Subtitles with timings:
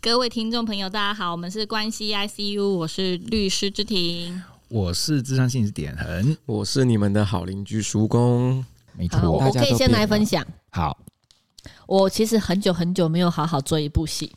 [0.00, 8.64] 各位听众朋友，大家好，我们是关系 ICU，我是律师之庭，我是智商心理师点恒，我是你们的好邻居叔公，
[8.96, 10.46] 没错，我可以先来分享。
[10.70, 10.96] 好，
[11.88, 14.32] 我其实很久很久没有好好做一部戏，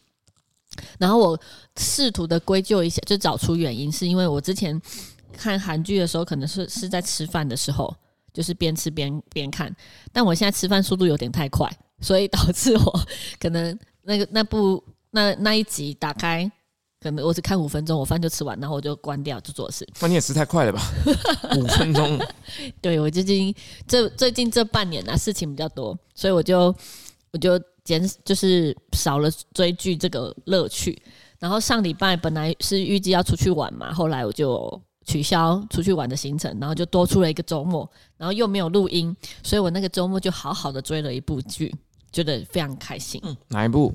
[0.98, 1.40] 然后我
[1.78, 4.82] 试图的归咎一下，就找出原因，是因为我之前
[5.32, 7.96] 看韩剧的时候，可能是是在吃饭的时候，
[8.34, 9.74] 就是边吃边边看，
[10.12, 11.72] 但我现在吃饭速度有点太快。
[12.04, 13.08] 所以导致我
[13.40, 16.50] 可能那个那部那那一集打开，
[17.00, 19.88] 可能我只看五分钟，我饭就吃完，然后我就关掉就做事。
[20.00, 20.82] 那你也吃太快了吧？
[21.58, 22.20] 五分钟。
[22.82, 23.54] 对，我最近
[23.88, 26.74] 这最近这半年呢、啊，事情比较多，所以我就
[27.34, 31.02] 我就减就是少了追剧这个乐趣。
[31.40, 41.74] 然后上礼拜本来是预计要出去玩嘛，后来我就取消出去玩的行程，然后就多出了一个周末，然后又没有录音，所以我那个周末就好好的追了一部剧。
[42.12, 43.22] 觉得非常开心。
[43.24, 43.94] 嗯，哪一部？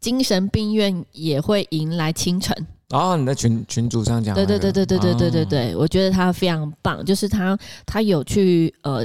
[0.00, 2.56] 精神病院也会迎来清晨。
[2.88, 4.46] 哦，你在群群组上讲、那个。
[4.46, 9.04] 对对对对对对对对对，哦、我觉得他非常棒，就是他他有去呃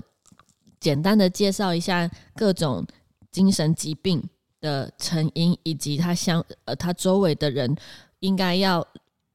[0.79, 2.85] 简单的介绍一下各种
[3.31, 4.21] 精神疾病
[4.59, 7.73] 的成因，以及他相呃他周围的人
[8.19, 8.85] 应该要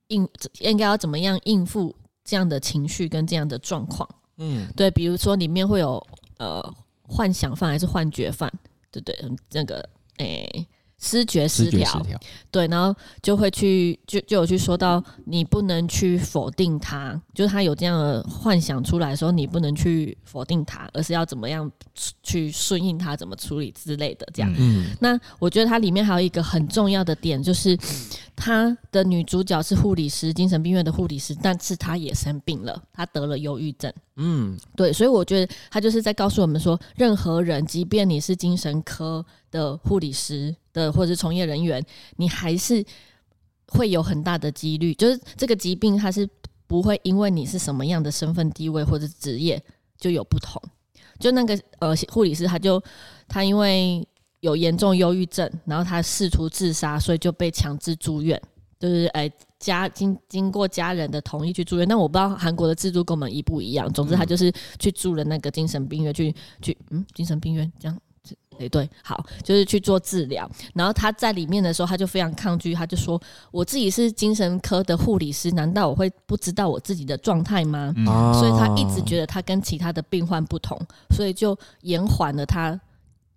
[0.09, 0.29] 应
[0.61, 4.09] 应该要怎么样应付这样的情绪跟这样的状况。
[4.39, 6.05] 嗯，对，比如说里面会有
[6.39, 6.63] 呃
[7.03, 8.53] 幻想犯还是幻觉犯。
[8.93, 9.17] 对对，
[9.53, 10.67] 那个诶，
[10.99, 12.01] 失觉失调，
[12.53, 21.69] 对，然后就会去就就有去说到，你不能去否定他，就是他有这样的幻想出来的时候，你不能去否定他，而是要怎么样
[22.23, 24.55] 去顺应他，怎么处理之类的这样。
[24.57, 27.77] 嗯，那我觉得它里面还有一个很重要的点，就是
[28.37, 33.93] 他的女主角是护理师，精神病院的护理师，但是她也生病了，她得了忧郁症。
[34.17, 41.83] 嗯，对，所以我觉得他就是在告诉我们说，任何人，即便你是精神科的护理师的或者是从业人员，
[42.17, 42.85] 你还是
[43.69, 46.29] 会有很大的几率，就是这个疾病它是
[46.67, 49.63] 不会因为你是什么样的身份地位或者职业
[49.99, 50.63] 就有不同。
[51.19, 52.83] 就那个呃护理师，他就
[53.29, 54.07] 他因为
[54.41, 58.41] 有严重忧郁症，然后他试图自杀，所以就被强制住院。
[58.83, 63.89] 就是哎，家经经过家人的同意去住院，但我不知道韩国的制度跟我们一不一样。
[63.93, 70.51] 总之，他就是去住了那个精神病院，去去嗯，精神病院这样子，哎对，好，就是去做治疗。
[70.75, 73.23] 然后他在里面的时候，他就非常抗拒，他就说
[73.53, 78.05] ：“我自己是精神科的护理师，难道我会不知道我自己的状态吗？”嗯、
[78.35, 80.77] 所以他一直觉得他跟其他的病患不同，
[81.15, 82.81] 所以就延缓了他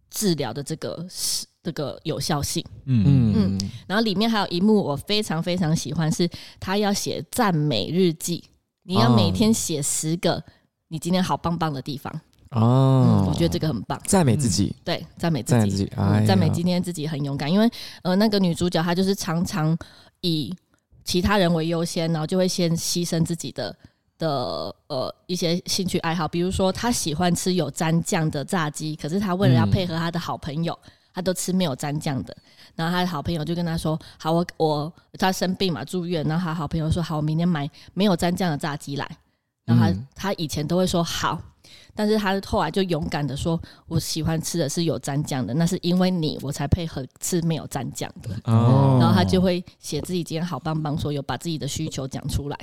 [0.09, 1.45] 治疗的这个时。
[1.65, 3.03] 这个有效性，嗯。
[3.07, 3.33] 嗯。
[3.35, 8.43] 嗯，然后里面还有一幕我非常非常喜欢，是他要写赞美日记，
[8.83, 10.41] 你要每天写十个
[10.89, 12.13] 你今天好棒棒的地方。
[12.51, 15.91] 哦、嗯，我觉得这个很棒，赞美自己，对，赞美自己，
[16.25, 17.69] 赞美今天自己很勇敢，因为
[18.03, 19.75] 呃那个女主角她就是常常
[20.21, 20.55] 以
[21.03, 23.75] 其他人为优先，然后就会先牺牲自己的
[24.17, 30.73] 的呃一些兴趣爱好，比如说她喜欢吃有蘸酱的炸鸡，可是她为了要配合她的好朋友。
[30.85, 32.35] 嗯他都吃没有蘸酱的，
[32.75, 39.09] 然后他的好朋友就跟他说：“好，我我他生病嘛，住院。”然后他好朋友说：“好，我明天买没有蘸酱的炸鸡来。”
[39.63, 41.41] 然后他、嗯、他以前都会说好，
[41.95, 52.59] 但是他后来就勇敢的说：“我喜欢吃的是有蘸酱的，那是因为你，我才配合吃没有蘸酱的。”哦，然后他就会写自己今天好棒棒，说有把自己的需求讲出来。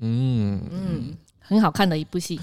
[0.00, 2.38] 嗯嗯，很好看的一部戏。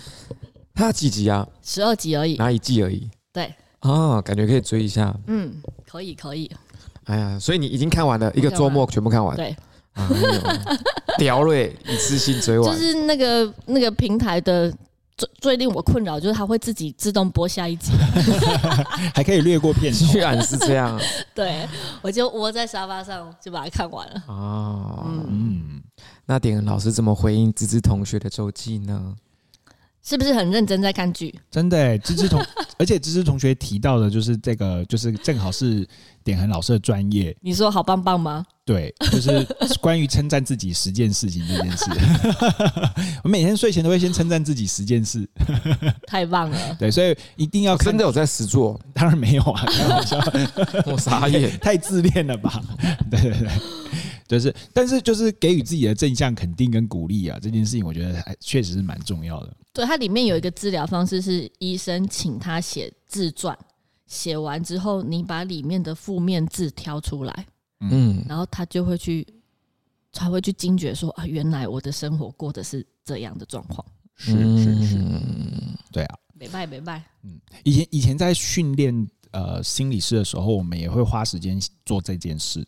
[0.74, 1.48] 他几集啊？
[1.62, 3.08] 十二集而已，哪一季而已？
[3.32, 3.54] 对。
[3.84, 5.16] 哦，感觉可以追一下。
[5.28, 5.54] 嗯，
[5.88, 6.52] 可以可以。
[7.06, 9.36] 哎呀，所以你已经看完了一个周末，全部看完。
[9.36, 9.56] 对，
[11.20, 12.72] 屌嘞，一次性追完。
[12.72, 14.72] 就是那个那个平台的
[15.18, 17.92] 最最令我困扰，就是它会自己自动播下一集，
[19.14, 20.06] 还可以略过片头。
[20.14, 21.00] 居然是这样。
[21.36, 21.68] 对，
[22.02, 24.24] 我就窝在沙发上就把它看完了。
[24.28, 25.84] 哦，嗯，
[26.26, 29.14] 那点恩老师怎么回应芝芝同学的周记呢？
[30.04, 31.34] 是不是很认真在看剧？
[31.50, 32.44] 真的，芝芝同，
[32.78, 35.88] 而且芝芝同学提到的，就是这个，就是正好是
[36.24, 37.36] 点恒老师的专业。
[37.42, 38.46] 你说好棒棒吗？
[38.66, 39.46] 对，就是
[39.82, 41.86] 关于称赞自己十件事情这件事。
[43.24, 45.28] 我每天睡前都会先称赞自己十件事。
[46.06, 46.76] 太棒了。
[46.78, 48.80] 对，所以一定要真的有在实做？
[48.94, 50.20] 当然没有啊，开玩笑。
[50.86, 52.62] 我傻眼，太自恋了吧？
[53.10, 53.50] 对对对。
[54.28, 59.54] 就是，但是就是给予自己的正向肯定跟鼓励啊，这件事情我觉得还确实是蛮重要的。
[59.74, 63.58] 对，它里面有一个治疗方式是医生请他写自传，
[64.06, 67.48] 写完之后你把里面的负面字挑出来，
[67.80, 69.28] 嗯，然后他就会去
[70.12, 73.84] 才会去惊觉说啊，原来我的生活过的是这样的状况。
[74.16, 74.98] 是是是，
[75.92, 77.04] 对啊，没拜没拜。
[77.24, 82.64] 嗯，以前以前在训练呃心理师的时候，我们也会花时间做这件事。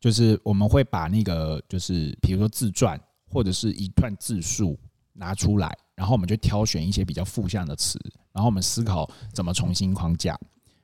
[0.00, 3.00] 就是我们会把那个就是比如说自传
[3.30, 4.76] 或者是一段自述
[5.12, 7.98] 拿出来，然后我们就挑选一些比较负向的词，
[8.30, 10.38] 然后我们思考怎么重新框架，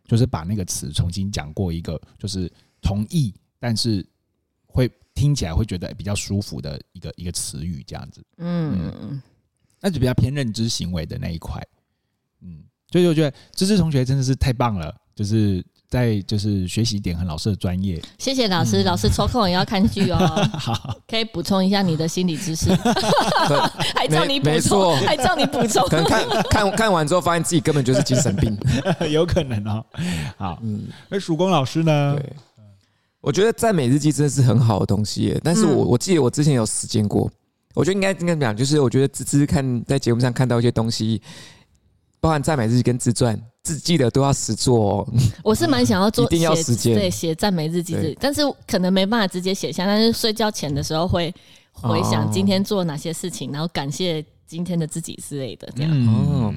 [0.08, 2.52] 就是把那个词重新讲过一个，就是
[2.82, 4.04] 同意，但是
[4.66, 8.20] 会听起来会觉得比较舒服的一个一个词语这样子。
[8.38, 9.22] 嗯，嗯，
[9.80, 11.64] 那就比较偏认知行为的那一块。
[12.40, 15.64] 嗯，所以我觉得芝芝同学真的是太棒了，就是。
[15.94, 18.82] 在就是学习点和老师的专业，谢谢老师。
[18.82, 20.18] 嗯、老师抽空也要看剧哦，
[20.58, 22.74] 好，可以补充一下你的心理知识，
[23.94, 25.86] 还叫你补充，还叫你补充。
[25.86, 28.58] 可能看看看完之后，发现自己根本就是精神病，
[29.08, 29.86] 有可能哦。
[30.36, 32.16] 好，嗯，那曙光老师呢？
[32.16, 32.32] 对，
[33.20, 37.30] 我觉得赞美日记真的是很好的东西，但是我我记得我之前有实践过，
[37.72, 41.22] 我觉得应该应该讲，就是我觉得只是看在节目上看到一些东西，
[42.24, 43.38] 包含赞美日记跟自传。
[43.64, 45.08] 自记得都要实做哦。
[45.42, 46.94] 我是蛮想要做，一定要时间。
[46.94, 49.84] 对，写赞美日记，但是可能没办法直接写下。
[49.84, 51.32] 但是睡觉前的时候会
[51.72, 55.68] 回想今天做哪些事情，然后感谢今天的自己之类的。
[55.76, 56.54] 这样哦，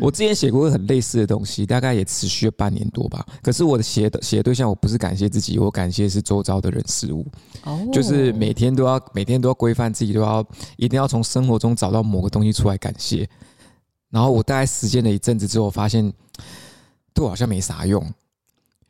[0.00, 3.26] 我之前写过很类似的东西，大概也持续了半年多吧。
[3.42, 7.26] 可是我的写的写的对象，我不是感谢自己，我感谢是周遭的人事物。
[7.64, 10.42] 哦，就是每天都要每天都要规范自己，都要
[10.78, 13.28] 一定要从生活中找到某个东西出来感谢。
[14.10, 16.12] 然后我大概实践了一阵子之后，发现
[17.14, 18.04] 对我好像没啥用，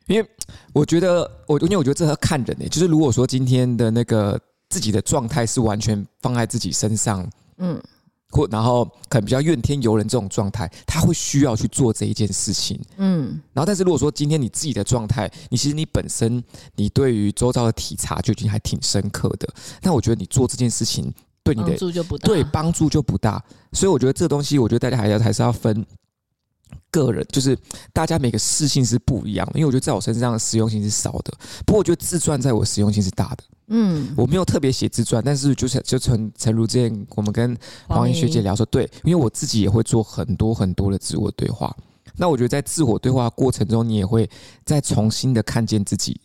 [0.07, 0.29] 因为
[0.73, 4.39] 我觉得我因为我觉得这要看人诶，就是如果说今天的那个
[4.69, 7.81] 自己的状态是完全放在自己身上，嗯，
[8.29, 16.43] 或然后可能比较怨天尤人这种状态，他会需要去做这一件事情，嗯，然后但是如果说今天你自己的状态，你其实你本身
[16.75, 19.47] 你对于周遭的体察就已经还挺深刻的，
[19.81, 21.13] 那我觉得你做这件事情。
[21.43, 23.43] 对你的帮助就不大，对帮助就不大，
[23.73, 25.85] 所以我觉得这东西，我觉得大家还要还是要分
[26.91, 27.57] 个人，就是
[27.91, 29.53] 大家每个适性是不一样的。
[29.55, 31.33] 因为我觉得在我身上的实用性是少的，
[31.65, 33.43] 不过我觉得自传在我实用性是大的。
[33.73, 37.57] 嗯，我没有特别写自传，但是就是就诚诚如之前我们跟
[37.87, 41.75] 黄英学姐聊说，对，因为我自己也会做很多很多的自我对话。
[42.17, 44.29] 那我觉得在自我对话过程中，你也会
[44.65, 46.19] 再重新的看见自己。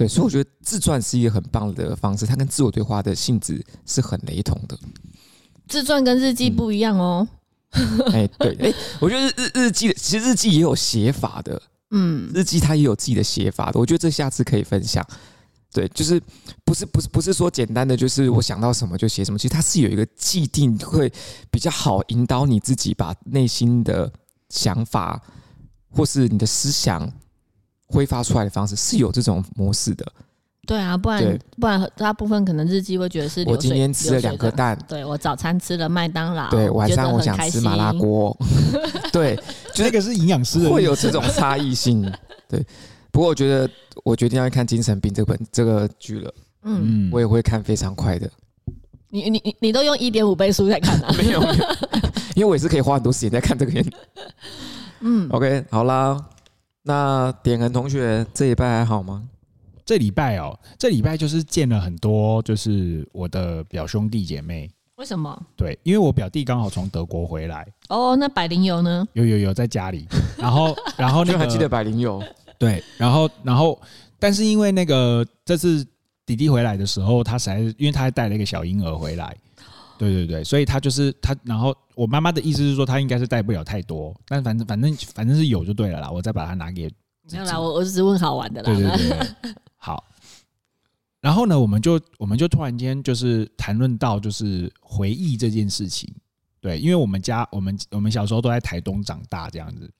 [0.00, 4.74] 对，所以我觉得自传是一个很棒的方式，它跟自我对话的性质是很雷同的。
[5.68, 7.28] 自传跟日记不一样哦。
[8.10, 11.60] 哎、嗯，对，哎，我觉得日日记其实日记也有写法的，
[11.90, 13.78] 嗯，日记它也有自己的写法的。
[13.78, 15.06] 我觉得这下次可以分享。
[15.70, 16.18] 对，就是
[16.64, 21.12] 不是不是不是说简单的就是我想到什么就写什么，其实它是有一个既定会
[21.50, 24.10] 比较好引导你自己把内心的
[24.48, 25.20] 想法
[25.90, 27.12] 或是你的思想。
[27.90, 30.06] 挥发出来的方式是有这种模式的，
[30.66, 38.36] 对啊，不然不然大部分可能日记会觉得是我今天吃了两颗蛋，对我早餐吃了麦当劳，对晚上我想吃麻辣锅，
[39.12, 39.38] 对，
[39.74, 42.10] 就那个是营养师的会有这种差异性，
[42.48, 42.64] 对。
[43.12, 43.68] 不过我觉得
[44.04, 46.32] 我决定要看精神病这本这个剧了，
[46.62, 48.30] 嗯，我也会看非常快的。
[49.08, 51.12] 你你你你都用一点五倍速在看啊？
[51.18, 51.42] 没有，
[52.36, 53.84] 因为我也是可以花很多时间在看这个片。
[55.00, 56.24] 嗯，OK，好啦。
[56.90, 59.22] 那点恒同学这礼拜还好吗？
[59.86, 64.68] 这礼拜哦，这礼拜就是见了很多，就是我的表兄弟姐妹。
[64.96, 65.40] 为什么？
[65.56, 67.64] 对，因为我表弟刚好从德国回来。
[67.88, 69.06] 哦，那百灵油呢？
[69.12, 70.08] 有有有在家里。
[70.36, 72.20] 然后 然后那个还记得百灵油？
[72.58, 73.80] 对，然后然后
[74.18, 75.86] 但是因为那个这次
[76.26, 79.36] 弟弟回来的时候，他实在是因为他还带了一个小婴儿回来。
[80.00, 86.90] 对对对，所以他就是他，然后我妈妈的意思是说，他应该是带不了太多，但反正反正反正是有就对了啦，我再把它拿给。
[87.30, 88.72] 没有啦，我我只是问好玩的啦。
[88.72, 90.02] 对对对，好。
[91.20, 96.10] 然后呢，我们就我们就突然间就是谈论到就是回忆这件事情，
[96.62, 99.92] 对，因为我们家我们我们小时候都在台东长大这样子，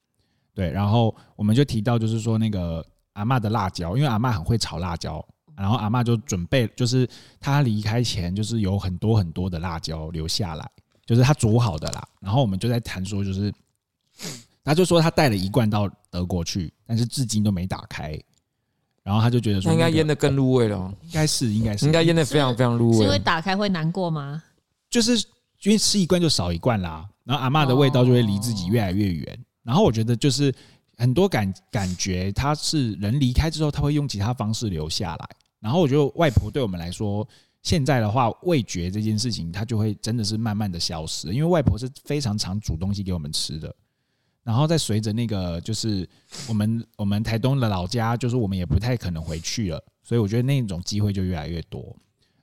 [0.55, 5.23] 对，然后我们就提到就是说那个阿嬷的辣椒，因为阿嬷很会炒辣椒。
[5.61, 7.07] 然后阿嬷就准备，就是
[7.39, 10.67] 他离开前，就是有很多很多的辣椒留下来，
[11.05, 12.09] 就是他煮好的啦。
[12.19, 13.53] 然后我们就在谈说，就是
[14.65, 18.19] 他就说他带了一罐到德国去，但是至今都没打开。
[19.03, 22.97] 然后他就觉得说，应该腌的更入味了，应该是，应该是，应该腌的非常非常入味。
[22.97, 24.43] 是因为打开会难过吗？
[24.89, 25.17] 就是
[25.63, 29.45] 因为吃一罐就少一罐啦，然后阿嬷的味道就会离自己越来越远。
[29.63, 30.55] 然后我觉得就是
[30.97, 35.29] 很多感感觉，他是人离开之后，他会用其他方式留下来。
[35.61, 37.27] 然后我觉得外婆对我们来说，
[37.63, 43.75] 现在的话味觉这件事情，它就会真的是慢慢的消失，因为外婆是非常常煮东西给我们吃的。
[44.43, 46.09] 然后再随着那个，就是
[46.49, 51.95] 我们我们台东的老家，就是我们也不太可能回去了，所以我觉得那种机会就越来越多。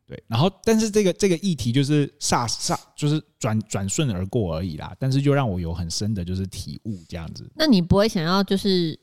[0.06, 4.96] 对，然后但是这个这个议题就是煞煞，就是转转瞬而过而已啦。
[5.00, 7.50] 但是就让我有很深的就是体悟这样子。
[7.56, 8.98] 那你不会想要就是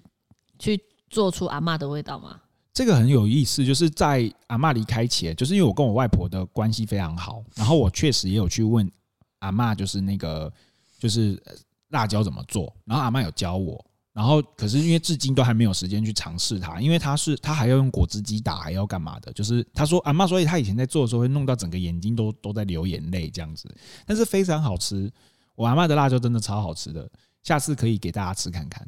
[0.58, 0.80] 去
[1.10, 2.40] 做出阿嬷的味道吗？
[2.74, 8.90] 这个很有意思，就是在阿嬷离开前，就是因为我跟我外婆的关系非常好，然后我确实也有去问
[9.38, 10.52] 阿嬷，就是那个
[10.98, 11.40] 就是
[11.90, 19.32] 辣椒怎么做，然后阿嬷有教我，然后可是因为至今都还没有时间去尝试它，因为它是它还要用果汁机打，还要干嘛的？
[19.32, 23.72] 就是他说阿嬷，所以他以前在做的时候会弄到整个眼睛都都在流眼泪这样子，
[24.04, 25.08] 但是非常好吃，
[25.54, 27.08] 我阿嬷的辣椒真的超好吃的，
[27.44, 28.84] 下次可以给大家吃看看。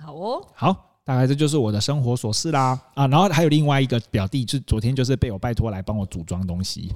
[0.00, 0.84] 好哦，好。
[1.08, 2.78] 大概这就是我的生活琐事啦。
[2.92, 6.92] 啊，然后还有另外一个表弟，就昨天就是被我拜托来帮我组装东西，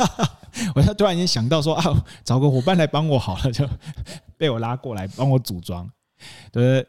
[0.74, 3.68] 我就突然间想到说啊，找个伙伴来帮我好了，就
[4.38, 5.86] 被我拉过来帮我组装，
[6.50, 6.82] 对，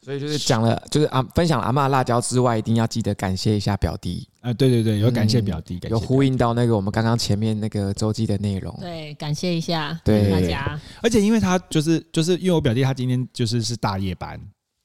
[0.00, 4.28] 所以就是讲了，就是啊，分享了阿嬷辣椒之外，一定要记得感谢一下表弟。
[4.40, 10.28] 啊，对对对，有感谢表弟，有呼应到那个我们刚刚前面那个周记的内容，对，感谢一下对。
[10.32, 14.40] 大家，而且因为他就是就是因为我表弟他今天就是是大夜班。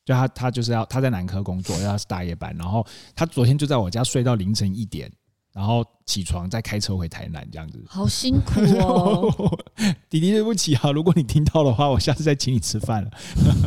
[0.08, 5.12] 就他，他就是要他在南科工作，要他是大夜班，然后他昨天就在我家睡到凌晨一点，
[5.54, 7.84] 然后起床再开车回台南，这样子。
[7.90, 9.60] 好辛苦哦，
[10.10, 13.12] 弟弟对不起啊，如果你听到的话，我下次再请你吃饭了。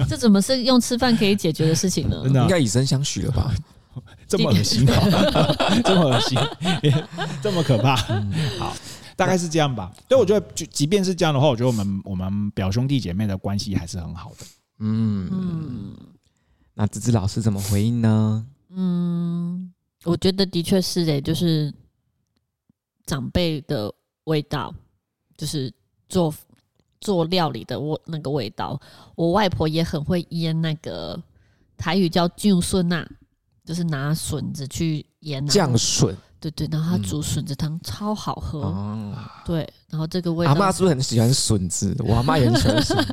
[0.09, 2.23] 这怎么是用吃饭可以解决的事情呢？
[2.25, 3.55] 真的、啊、应该以身相许了吧？
[4.27, 6.39] 这么恶心、啊，这么恶心，
[7.43, 7.97] 这么可怕。
[8.59, 8.75] 好，
[9.15, 9.93] 大概是这样吧。
[10.09, 14.47] 对，我觉得就即便是这样的话，我觉得我们我们表兄弟姐妹的关系还是很好的。
[14.79, 15.97] 嗯嗯。
[16.75, 18.47] 那芝芝老师怎么回应呢？
[18.71, 19.73] 嗯，
[20.05, 21.73] 我觉得的确是诶、欸，就是
[23.05, 23.93] 长辈的
[24.25, 24.73] 味道，
[25.37, 25.73] 就是
[26.09, 26.33] 做
[27.01, 28.81] 做料理的我那个味道。
[29.17, 31.21] 我外婆也很会腌那个
[31.77, 33.05] 台语叫酱笋呐，
[33.65, 41.95] 就是拿笋子去腌酱笋，对对，然后他煮笋子汤超好喝，哦、对，然后这个味道，阿妈是不是很喜欢笋子？
[41.99, 43.05] 我阿妈也很喜欢笋，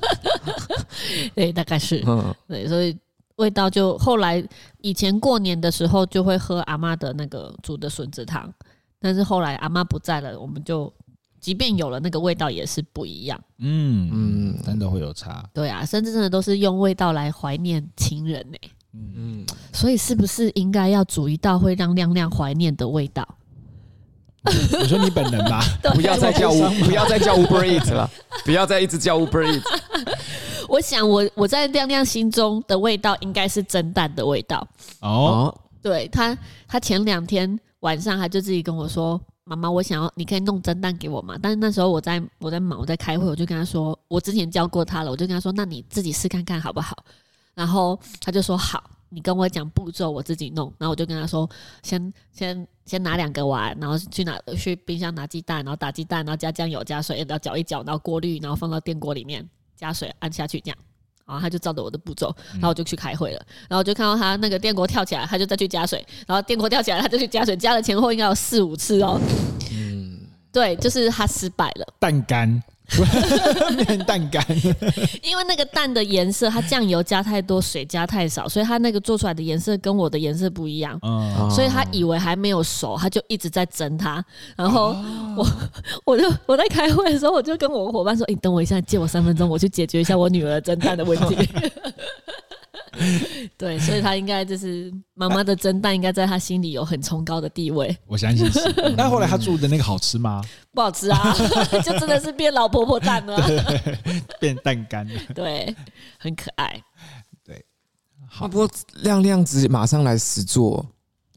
[1.33, 2.95] 对，大概是，嗯，对，所以。
[3.38, 4.44] 味道就后来
[4.82, 8.51] 以前过年的时候就会喝阿妈的那个煮的笋子汤，
[9.00, 10.91] 但是后来阿妈不在了，我们就
[11.39, 13.39] 即便有了那个味道也是不一样。
[13.60, 15.48] 嗯嗯，真的会有差。
[15.53, 18.58] 对啊，甚至真的都是用味道来怀念亲人呢。
[18.94, 23.27] 嗯，所以是不是应该要煮一道会让亮亮怀念的味道？
[24.46, 25.62] 我说你本人吧，
[25.94, 28.10] 不要再叫乌，不要再叫 Uber Eats 了，
[28.46, 29.62] 不要再一直叫 Uber Eats。
[30.67, 34.67] 我想我，我我在亮亮心中的味道应该是蒸蛋的味道
[35.01, 35.55] 哦。
[35.81, 46.97] 对他，他前两天晚上他就自己跟我说：“妈妈，我想要，你可以弄蒸蛋给我吗？”但是那时候我在我在忙，我在开会，我就跟他说：“我之前教过他了。”我就跟他说：“那你自己试看看好不好？”
[47.55, 51.50] 然后他就说：“好，你跟我讲步骤，我自己弄。”然后我就跟他说
[51.83, 59.47] ：“先先先拿两个碗，然后去拿去冰箱拿鸡蛋，然后打鸡蛋，然后加酱油加水，然后搅一搅，然后过滤，然后放到电锅里面。”
[59.77, 60.77] 加水按下去，这样，
[61.25, 63.41] 然后他就照着我的步骤，然后我就去开会了。
[63.69, 69.19] 然后我就看到他那个电锅跳起来，他就再去加水，然后电锅跳起来，他就去加水，加了前后应该有四五次哦。
[69.72, 70.19] 嗯，
[70.51, 72.62] 对，就是他失败了，蛋干。
[73.75, 74.44] 面蛋干，
[75.22, 80.98] 因为那个蛋的颜色，它酱油加太多，水加太少，所以它那个做出来的颜色跟我的颜色不一样。
[81.01, 84.24] 嗯，所以他以为还没有熟，他就一直在蒸它。
[84.56, 84.96] 然后
[85.36, 85.48] 我
[86.06, 91.38] 我就我在开会的时候，我就跟我伙伴说：“你等我一下，借我三分钟，我去解决一下我女儿蒸蛋的问题。”
[93.58, 97.96] 对，所以他应该就是妈妈的蒸蛋，应该在他心里有很崇高的地位。
[98.06, 98.60] 我相信是。
[98.96, 100.44] 那后来他做的那个好吃吗？
[100.74, 101.34] 不好吃啊，
[101.84, 103.38] 就真的是变老婆婆蛋了，
[104.39, 105.20] 变蛋干了。
[105.34, 105.75] 对，
[106.20, 106.82] 很可爱。
[107.44, 107.65] 对，
[108.27, 108.48] 好。
[108.48, 108.70] 不过
[109.03, 110.86] 亮亮子马上来实做。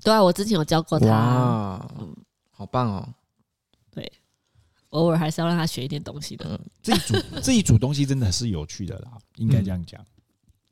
[0.02, 1.06] 对啊，我之前有教过他。
[1.06, 2.14] 哇，嗯，
[2.50, 3.08] 好棒哦。
[3.92, 4.10] 对，
[4.90, 6.46] 偶尔还是要让他学一点东西的。
[6.50, 10.04] 嗯，自己煮自己煮东西真的是有趣的啦，应该这样讲。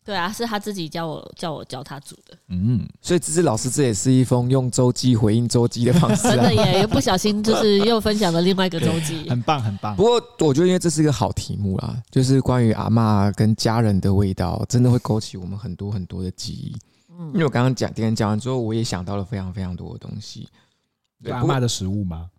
[0.08, 2.34] 对啊，是他自己叫我叫我教他煮的。
[2.48, 6.30] 嗯，所以芝芝老师这也是一封用周记回应周记的方式，啊。
[6.30, 9.94] 真的耶，又不小心就是又分享了另外一个周记，很棒很棒。
[9.96, 16.74] 不过我觉得因为这是一个好题目啦，就是关于阿嬷跟家人的味道，真的会勾起我们很多很多的记忆。
[17.10, 20.48] 嗯，因为我刚刚讲，点讲完之后，我也想到了非常非常多的东西。
[21.22, 22.30] 对，阿嬷的食物吗？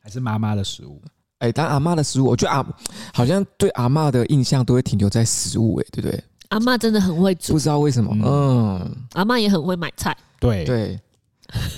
[0.00, 0.98] 还是妈妈的食物？
[1.40, 2.66] 哎，但阿嬷的食物，我觉得阿
[3.12, 6.24] 好像对阿嬷的印象都会停留在食物，哎，对不对？
[6.48, 8.16] 阿嬷真的很会煮，不知道为什么。
[8.24, 10.64] 嗯，阿嬷也很会买菜，对。
[10.64, 11.00] 对，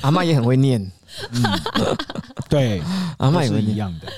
[0.03, 0.81] 阿嬷也很会念，
[1.33, 1.43] 嗯，
[2.49, 2.81] 对，
[3.19, 3.71] 阿嬷也会念。
[3.71, 4.09] 一样的。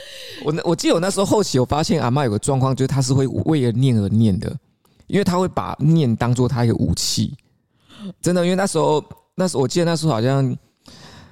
[0.45, 4.55] 我我记得我那时候后期我发现阿嬷有个状况，就是她是会为了念而念的，
[5.07, 7.37] 因为她会把念当做她一个武器。
[8.21, 9.03] 真的，因为那时候
[9.37, 10.57] 那时候我记得那时候好像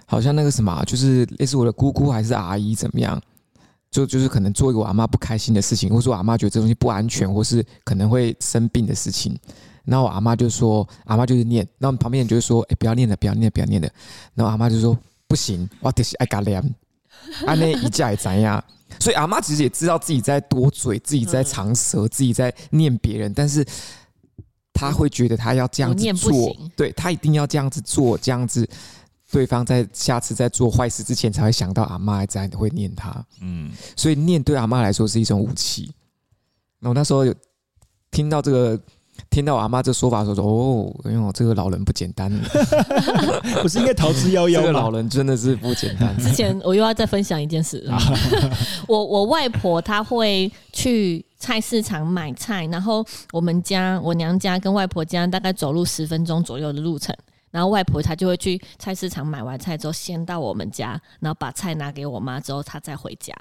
[0.06, 3.20] 好像那个什么，就是类似我的姑姑还是阿姨怎么样。
[3.90, 9.36] 就就是可能做一个我阿妈不开心的事情，或者说我阿妈觉得这东西不安全，或是可能会生病的事情，
[9.84, 13.88] 然后我阿妈就说，阿妈就是念，然后旁边人就会说，哎，不要念了，不要念了，不要念了。
[14.34, 16.62] 然后阿妈就说，不行，我得是爱嘎念，
[17.46, 18.62] 阿那一架也怎样？
[19.00, 23.64] 所以阿妈其实也知道自己在多嘴，自己在长舌，自己在念别人，但是
[24.72, 28.68] 他会觉得他要这样子做，对他一定要这样子做，这样子。
[29.30, 35.92] 对方在下次在做坏事之前才会想到阿妈在会念他，嗯，所以念对阿妈来说是一种武器。
[36.80, 37.32] 那我那时候有
[38.10, 38.80] 听到这个，
[39.28, 42.28] 听到我阿妈这说法的时候说，哦，因为我这个老人不简单，
[43.62, 44.60] 不是应该逃之夭夭吗？
[44.60, 46.16] 这个老人真的是不简单。
[46.18, 47.88] 之前我又要再分享一件事，
[48.88, 57.14] 我我外婆她会去菜市场买菜，然后我们家我娘家跟外婆家大概走路十分钟左右的路程。
[57.50, 63.34] 然后外婆她就会去菜市场买完菜之后，先到我们家，然后把菜拿给我妈之后，她再回家。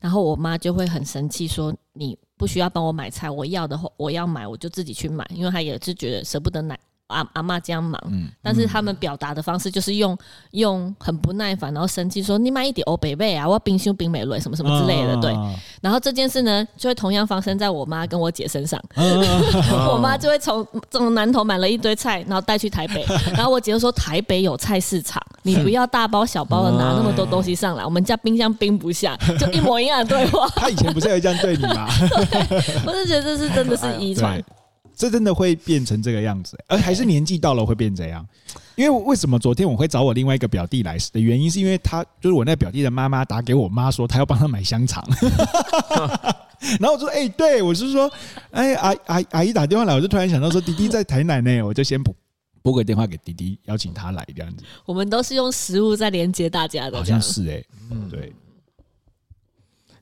[0.00, 6.78] 然后我妈就会很生气，说：“你不需要帮我买菜，我要的话我要买，我就自己去买。”因为她也是觉得舍不得买。
[7.10, 8.00] 阿阿妈这样忙，
[8.42, 10.16] 但是他们表达的方式就是用
[10.52, 15.34] 用很不耐烦，然后生气说：“你买一点欧北贝啊，我要冰修冰美瑞什么什么之类的。”对。
[15.80, 18.80] 然后这件事呢，就会同样发生在我妈跟我姐身上。
[18.96, 23.04] 我妈就会从从南头买了一堆菜，然后带去台北。
[23.34, 30.48] 然后我姐就说：“台北有菜市场，你不要大包小包的拿那么多东西上来，我们家冰箱冰不下。”就一模一样的对话。
[30.56, 31.88] 他以前不是也这样对你吗？
[32.86, 34.42] 我就觉得这是真的是遗传。
[35.00, 38.26] 这真的会变成这个样子，而还是年纪到了会变这样。
[38.76, 45.02] 因为为什么昨天我会找我另外一个表弟来的原因，是因为他就是我那表弟的妈妈打给我妈说，他要帮他买香肠。
[46.78, 48.10] 然后我说：“哎，对我是说，
[48.50, 52.14] 哎，阿阿阿姨打电话来，我就突然想到说，弟弟在台南呢，我就先拨
[52.60, 54.62] 拨个电话给弟弟，邀请他来这样子。
[54.84, 58.30] 我们都是用食物在连接大家的，好像是哎，嗯，对，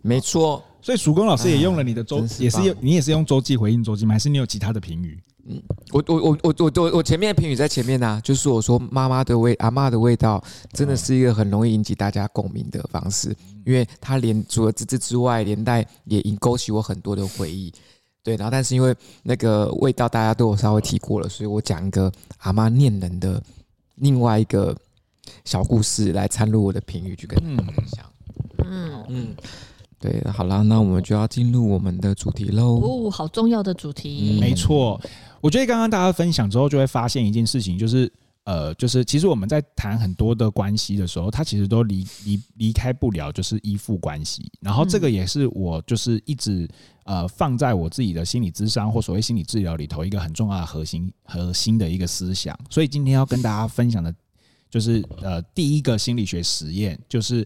[0.09, 4.15] 没错。”所以曙光老师也用了你的周，也是用你也是用周记回应周记吗？
[4.15, 5.21] 还是你有其他的评语？
[5.51, 5.61] 嗯，
[5.93, 13.37] 我我我我我我我前面的评语在前面呢、啊，就是我说妈妈的味阿嬷的味道，真的是一个很容易引起大家共鸣的方式，
[13.67, 17.73] 因为它连除了滋滋之外，连带也引勾起我很多的回忆。
[18.23, 23.43] 对，然后但是因为那个味道大家都有稍微提过了，所以我讲一个阿嬷念人的
[23.97, 24.77] 另外一个
[25.45, 28.07] 小故事来掺入我的评语，去跟大家分享。
[28.65, 29.07] 嗯嗯。
[29.09, 29.37] 嗯
[30.01, 32.79] 对，好了，那我们就要进入我们的主题喽。
[32.81, 34.37] 哦，好重要的主题。
[34.37, 35.01] 嗯、没错，
[35.41, 38.09] 我觉得刚刚大家分享之后，就会发现一件事情，就是
[38.45, 44.49] 呃，就是其实我们在谈很多的关系的时候，它其实都离离离开不了就是依附关系。
[44.61, 46.69] 然后这个也是我就是一直
[47.03, 52.57] 呃放在我自己的心理智商或所谓心理治疗里头一个很重要的核心核心的一个思想。
[52.71, 54.15] 所以今天要跟大家分享的，
[54.71, 57.45] 就是呃第一个心理学实验，就是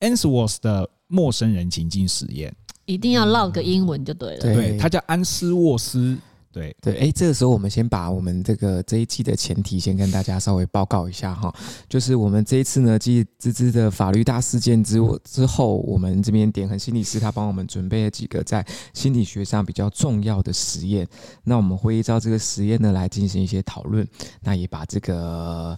[0.00, 0.90] Ainsworth 的。
[1.14, 2.52] 陌生人情境实验，
[2.86, 4.40] 一定要唠个英文就对了。
[4.40, 6.18] 对，他叫安斯沃斯。
[6.50, 11.52] 对对，哎，这个时候我们先把我们这个这一期的前提先跟大家稍微报告一下哈，
[11.88, 21.04] 就是我们这一次呢，继滋滋的法律大事件之之后，我们这边点横心理师他帮我们准备了几个在心理学上比较重要的实验，
[21.42, 24.06] 那我们会依照这个实验呢来进行一些讨论，
[24.40, 25.76] 那也把这个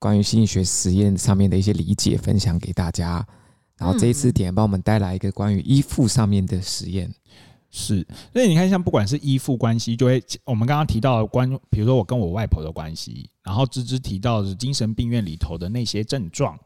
[0.00, 3.24] 关于心理学实验上面的一些理解分享给大家。
[3.78, 7.08] 然后这一次点帮我们带来一个关于依附上面的实验，
[7.70, 16.58] 是，所以你看，像不管是依附关系，就会我们刚刚提到的关，比如说我跟我外婆的关系，然后芝芝提到的精神病院里头的那些症状，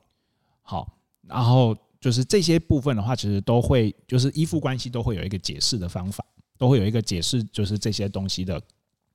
[0.63, 0.97] 好，
[1.29, 6.25] 然后就是这些部分的话，其实都会就是依附关系都会有一个解释的方法，
[6.57, 8.59] 都会有一个解释，就是这些东西的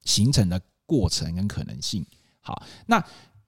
[0.04, 2.06] 形成的过程跟可能性。
[2.42, 3.04] 好，那。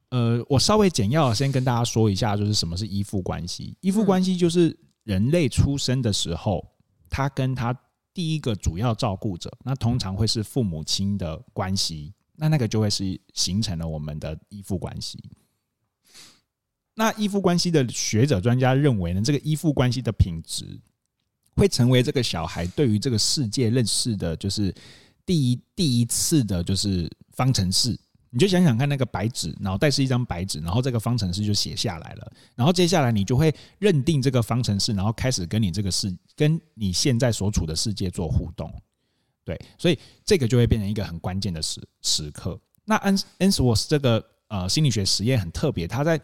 [0.09, 3.77] 呃，我稍微简要先跟大家说一下，就是什么是依附关系。
[3.81, 6.67] 依附关系就是人类出生的时候，
[7.09, 7.77] 他跟他
[8.13, 15.23] 第一个主要照顾者，那通常会是父母亲的关系，那那个就会是形成了我们的依附关系。
[16.95, 20.65] 那依附关系的学者专家认为呢，这个依附关系的品质
[21.55, 24.73] 会成为这个小孩对于这个世界认识的，就是
[25.25, 27.97] 第一第一次的，就是方程式。
[28.31, 38.71] 你就想想看，那个白纸，脑袋是一张白纸，然后这个方程式就写下来了，然后接下来你就会认定这个方程式，然后开始跟你这个世，跟你现在所处的世界做互动，
[39.43, 42.59] 对，所以这个就会变成一个很关键的时时刻。
[42.85, 46.19] 那安安斯沃斯这个呃心理学实验很特别，他在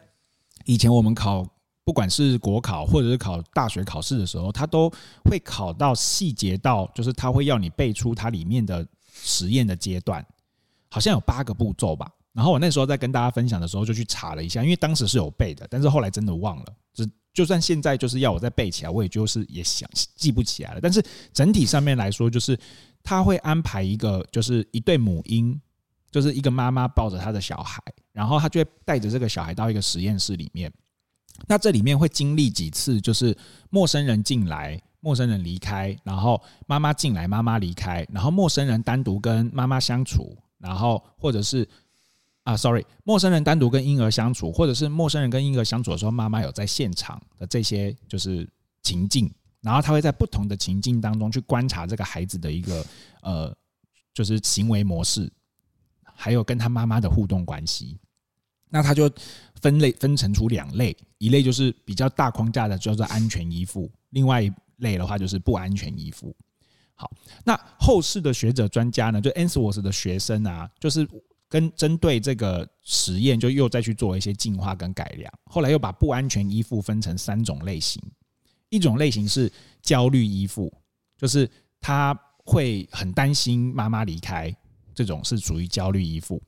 [0.65, 1.43] 以前我们考
[1.83, 4.91] 不管是国考或者是考大学考试的时候，他都
[5.23, 10.25] 会考到细节到，就是他会要你背出它里面的实验的阶段。
[10.95, 20.79] 好像有八个步骤吧，然后我那时候在跟大家分享的时候就去查了一下，因为当时是有背的，但是后来真的忘了，就就算现在就是要我再背起来，我也就是也想记不起来了。
[20.81, 21.03] 但是
[21.33, 22.57] 整体上面来说，就是
[23.03, 25.59] 他会安排一个，就是一对母婴，
[26.09, 30.71] 就是一个妈妈抱着他的小孩，然后他就会带着这个小孩到一个实验室里面。
[31.45, 33.37] 那这里面会经历几次，就是
[33.69, 41.67] 陌生人进来，陌生人离开，然后妈妈进来，妈妈离开，然后陌生人单独跟妈妈相处，然后或者是
[42.41, 48.49] 啊，sorry，陌生人单独跟婴儿相处，或者是陌生人跟婴儿相处的时候，妈妈有在现场的这些就是
[48.81, 52.83] 情境，然后他会在不同的情境当中去观察这个孩子的一个
[53.21, 53.55] 呃，
[54.11, 55.31] 就是行为模式，
[56.01, 57.99] 还有跟他妈妈的互动关系。
[58.67, 59.07] 那他就
[59.61, 66.35] 分类分成出两类，一类就是比较大框架的，叫做安全依附；另外一类的话就是不安全依附。
[66.95, 67.11] 好，
[67.43, 71.07] 那后世的学者专家呢，就 Ainsworth 的学生啊，就是
[71.49, 75.31] 跟针对这个实验，就又再去做一些进化跟改良。
[75.45, 78.01] 后来又把不安全依附分成三种类型，
[78.69, 80.73] 一种类型是焦虑依附，
[81.17, 81.49] 就是
[81.81, 84.55] 他会很担心妈妈离开，
[84.93, 86.41] 这种是属于焦虑依附。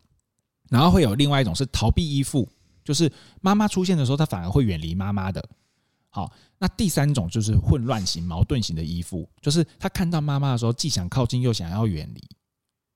[0.69, 2.47] 然后会有另外一种是逃避依附，
[2.83, 5.43] 就是妈妈出现的时候，他反而会远离妈妈的。
[6.17, 12.19] 好，那第三种就是混乱型、矛盾型的依附，就是他看到妈妈的时候，既想靠近又想要远离。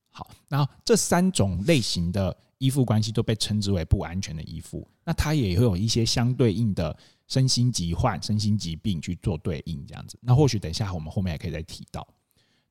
[0.09, 4.87] 好，然后这三种类型的依附关系都被称之为不安全的依附。
[5.03, 10.17] 那它也会有一些相对应的身心疾患、身心疾病去做对应，这样子。
[10.19, 12.07] 那或许等一下我们后面也可以再提到。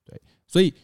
[0.05, 0.75] 对，所以。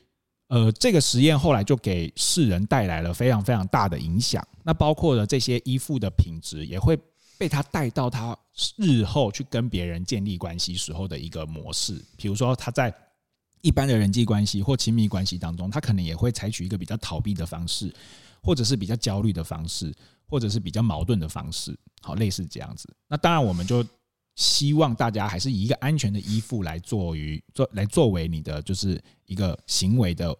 [0.48, 4.46] 呃，这个实验后来就给世人带来了非常非常大的影响。
[4.62, 6.96] 那包括了这些依附的品质，也会
[7.38, 8.37] 被他带到他
[8.77, 12.03] 日后去跟别人建立关系时候的一个模式。
[12.16, 12.94] 比如说，他在
[13.62, 17.94] 一般的人际关系或亲密关系当中，他可能也会采取一个比较逃避的方式，
[18.42, 19.94] 或者是比较焦虑的方式，
[20.27, 21.79] 或者是比较矛盾的方式。
[22.03, 22.88] 好，类似这样子。
[23.09, 23.85] 那当然，我们就。
[24.38, 30.37] 希望大家还是以一个安全的依附来作于做来作为你的就是一个行为的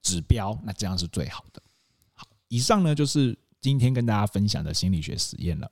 [0.00, 1.62] 指标，那这样是最好的。
[2.14, 5.70] 好，以上呢就是今天跟大家分享的心理学实验了。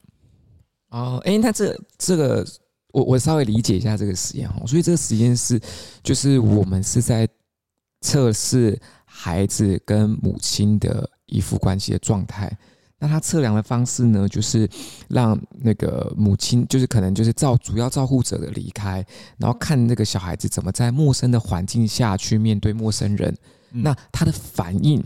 [0.90, 2.46] 哦，哎，那这这个
[2.92, 5.60] 我我稍微理解一下这个实验哦，所以这个实验是
[6.02, 7.28] 就是我们是在
[8.02, 12.50] 测试孩子跟母亲的依附关系的状态。
[13.02, 14.68] 那他测量的方式呢，就是
[15.08, 19.02] 让那个母亲，就是可能就是照主要照护者的离开，
[19.38, 23.34] 然后看那个小孩子怎么在陌生的环境下去面对陌生人。
[23.70, 25.02] 那他的反应，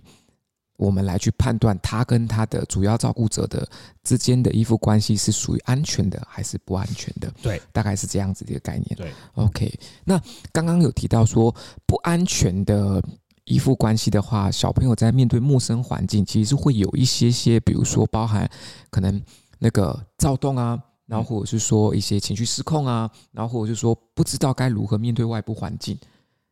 [0.77, 3.69] 我们来去判断他跟他的主要照顾者的
[4.03, 7.33] 之间的依附关系是属于安全的还是不安全的。
[7.43, 8.97] 对，大概是这样子的一个概念。
[8.97, 9.73] 对，OK。
[10.05, 10.21] 那
[10.53, 11.55] 刚刚有提到说
[11.87, 13.03] 不安全的。
[13.47, 18.51] 依附关系的话，小朋友在面对陌生环境，其实是会有一些些，比如说包含
[18.89, 19.23] 可能
[19.59, 25.95] 那个躁动啊，然后或者是说一些情绪失控啊，然后或者是说不知道该如何面对外部环境。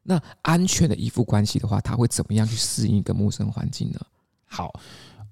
[0.03, 3.99] 那安全的依附关系的话，他会怎么样去适应一个陌生环境呢？
[4.53, 4.73] 好，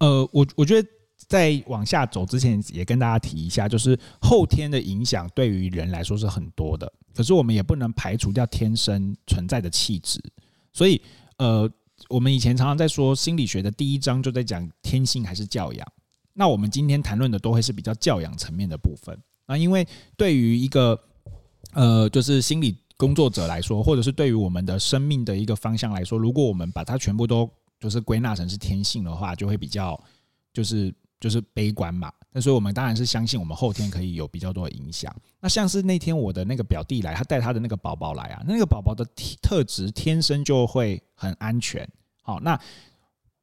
[0.01, 0.89] 呃，我我觉得
[1.29, 10.21] 在往下走之前，也跟大家提一下，就是后天的影响对于人来说是很多的，可是我们也不能排除掉天生存在的气质，
[10.73, 11.01] 所以。
[11.43, 11.67] 呃，
[12.11, 15.93] 我们以前常常在说心理学的第一章就在讲天性还是教养。
[16.35, 19.19] 那我们今天谈论的都会是比较教养层面的部分。
[19.47, 21.01] 那因为对于一个
[21.73, 29.99] 呃，就是心理工作者来说，或者是对于我们的生命的一个方向来说，如果我们把它全部都就是归纳成是天性的话，就会比较
[30.53, 32.12] 就是就是悲观嘛。
[32.31, 35.12] 那所以我们当然是相信我们后天可以有比较多的影响。
[35.40, 39.05] 那像是那天我的那个表弟来，他带他的那个宝宝来啊，那个宝宝的
[39.43, 41.88] 特质天生就会很安全。
[42.23, 42.57] 好，那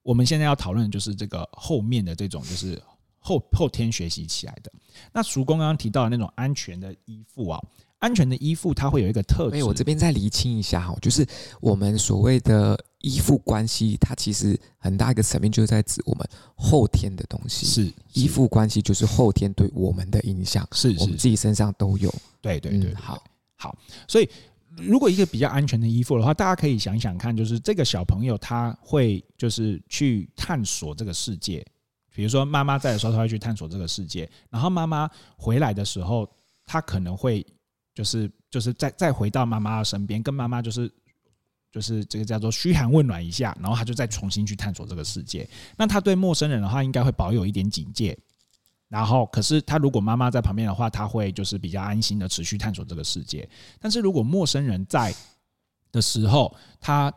[0.04, 2.82] 我们现在要讨论的就是这个后面的这种，就是
[3.19, 4.71] 后后天学习起来的。
[5.12, 7.62] 那叔公刚刚提到的那种安全的依附啊。
[8.00, 9.63] 安全的依附，它会有一个特质。
[9.63, 11.28] 我这边再厘清一下哈，就是
[11.60, 17.65] 我们所谓的依附关系，它其实很大一个层面就是在指我们后天的东西。
[17.65, 22.13] 是依附关系，就是后天对我们的影响，是我们自己身上都有。
[22.41, 23.24] 对对对，嗯，好
[23.56, 23.78] 好。
[24.08, 24.30] 所以，
[24.76, 31.65] 如果一个比较安全的依附的话，大家可以想想看，就是这个小朋友他会就是去探索这个世界。
[32.13, 36.30] 比如说妈妈在的时候，他会去探索这个世界，然后妈妈回来的时候，
[36.65, 37.46] 他可能会。
[37.98, 40.88] 就是就是再再回到妈妈的身边，跟妈妈就是
[41.78, 45.48] 就是这个叫做嘘寒问暖一下，然后他就再重新去探索这个世界。
[45.78, 48.18] 那他对陌生人的话，应该会保有一点警戒。
[48.90, 53.48] 然后，可是他如果妈妈在旁边的话，他会就是比较安心的持续探索这个世界。
[53.80, 55.13] 但是如果陌生人在
[55.92, 57.13] 的时候，他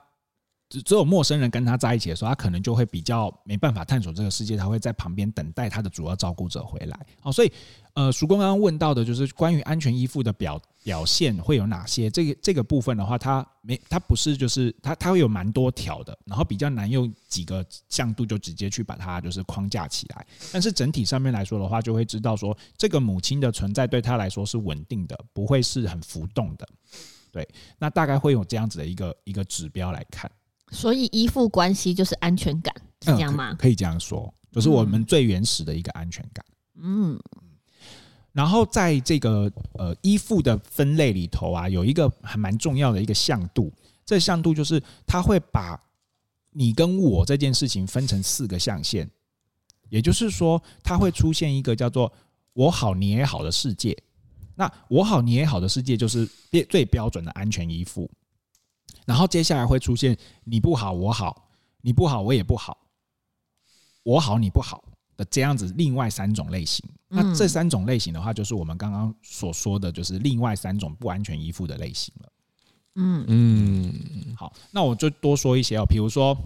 [0.71, 7.07] 只只有陌生人跟他在一起的时候，他可能就会比较没办法探索这个世界，他会在旁边等待他的主要照顾者回来。
[7.23, 7.53] 哦，所以
[7.95, 12.09] 呃，曙光刚刚问到的就是关于安全依附的表表现会有哪些？
[12.09, 20.25] 这个这个部分的话，它没它不是就是它它会有蛮多条的，然后比较难用几个向度就直接去把它就是框架起来。
[20.53, 26.69] 但是整体上面来说的话，就会知道说这个母亲的存在对他来说是稳定的，不会是很浮动的。
[27.33, 30.31] 对，那大概会有这样子的一个一个指标来看。
[30.71, 33.51] 所以依附关系就是安全感，是这样吗？
[33.51, 36.45] 嗯，可，可以这样说，就是我们最原始的一个安全感。
[36.83, 37.21] 嗯，
[38.33, 43.73] 然后在这个呃依附的分类里头啊，有一个还蛮重要的一个向度，
[44.07, 45.81] 这个向度就是它会把
[46.53, 49.09] 你跟我这件事情分成四个象限，
[49.89, 52.13] 也就是说，它会出现一个叫做
[52.55, 53.97] “我好你也好”的世界。
[54.55, 56.29] 那“我好你也好”的世界就是
[56.69, 58.11] 最标准的安全依附。
[59.07, 61.49] 然后接下来会出现你不好我好，
[61.81, 62.77] 你不好我也不好，
[64.03, 64.85] 我好你不好
[65.17, 66.89] 的这样子另外三种类型。
[67.09, 72.33] 那这三种类型的话，就是我们刚刚所说的就是另外三种不安全依附的类型了。
[72.95, 76.37] 嗯嗯，好，那我就多说一些哦，比如说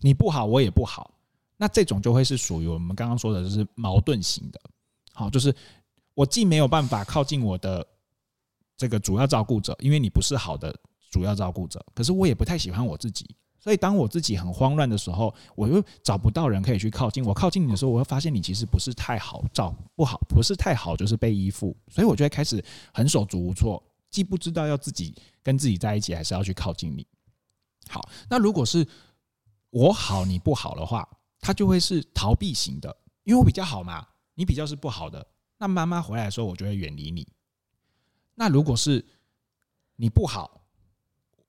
[0.00, 1.12] 你不好我也不好，
[1.56, 4.60] 那这种就会是属于我们刚刚说的就是矛盾型的。
[5.12, 5.54] 好，就是
[6.14, 7.84] 我既没有办法靠近我的
[8.76, 10.72] 这个主要照顾者，因为你不是好的。
[11.12, 17.22] 主要照顾者，可是我也不太喜欢我自己，所以当我自己很慌乱的时候，我又找不到人可以去靠近。
[17.22, 27.06] 我靠近你的时候，我会发现你其实不是太好照，不好，不是太好，就是被依附，所以我就会开始很手足无措，既不知道要自己跟自己在一起，还是要去靠近你。
[27.88, 28.88] 好，那如果是
[29.68, 31.06] 我好你不好的话，
[31.40, 35.26] 他就会是逃避型的，因为我比较好嘛，你比较是不好的。
[35.58, 37.28] 那妈妈回来的时候，我就会远离你。
[38.34, 39.04] 那如果是
[39.96, 40.61] 你不好。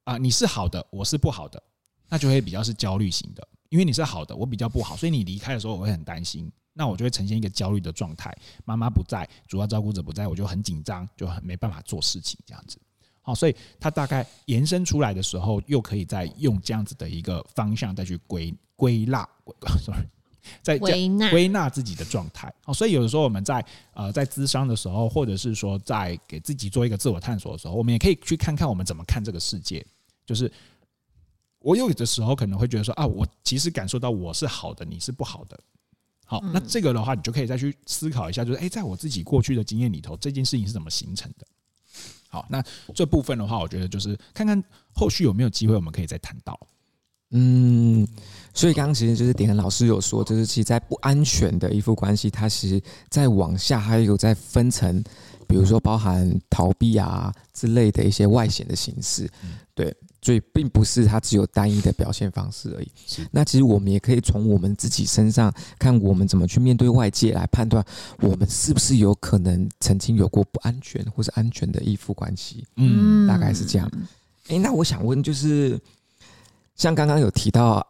[0.03, 1.61] 啊，你是好的，我是不好的，
[2.09, 8.35] 那就会比较是焦虑型的，因为你是好的，我比较不好，所以你离开的时候我会很担心，那我就会呈现一个焦虑的状态。
[8.65, 12.77] 妈妈不在，主要照顾者不在，我就很紧张，就很没办法做事情这样子。
[13.21, 19.25] 好，所以它大概延伸出来的时候，又可以再用这样子的一个方向再去归归纳，
[19.79, 20.05] sorry，
[20.61, 22.53] 在 归纳归纳自己的状态。
[22.63, 29.85] 好，所以有的时候我们在呃在咨商的时候，或者是说在给自己做一个自我探索的时候，我们也可以去看看我们怎么看这个世界。
[30.25, 30.51] 就是
[31.59, 35.59] 我有的时候可能会觉得说啊，我其实感受到我是好的，你是不好的。
[36.25, 41.45] 好，那这个的话，你就可以再去思考一下，就是诶，在我自己过去的经验里头，这件事情是怎么形成的。
[42.29, 42.63] 好，那
[42.95, 46.59] 这部分的话，我觉得就是看看后续有没有机会，我们可以再谈到。
[47.33, 48.07] 嗯，
[48.53, 55.03] 所以刚刚其实就是点恒老师有说，就是其实，在不安全的依附关系，它其实在往下还有在分层。
[55.45, 59.29] 比如说，包含逃避啊之类的一些外显的形式，
[59.75, 62.89] 对，所以并不是它只有单一的表现方式而已。
[63.29, 67.85] 那其实我们也可以从我们自己身上看，我们怎么去面对外界，来判断
[68.19, 72.65] 我们是不是有可能曾经有过不安全或是安全的依附关系。
[72.77, 73.91] 嗯，大概是这样。
[74.47, 75.79] 诶，那我想问，就是
[76.75, 77.85] 像刚刚有提到，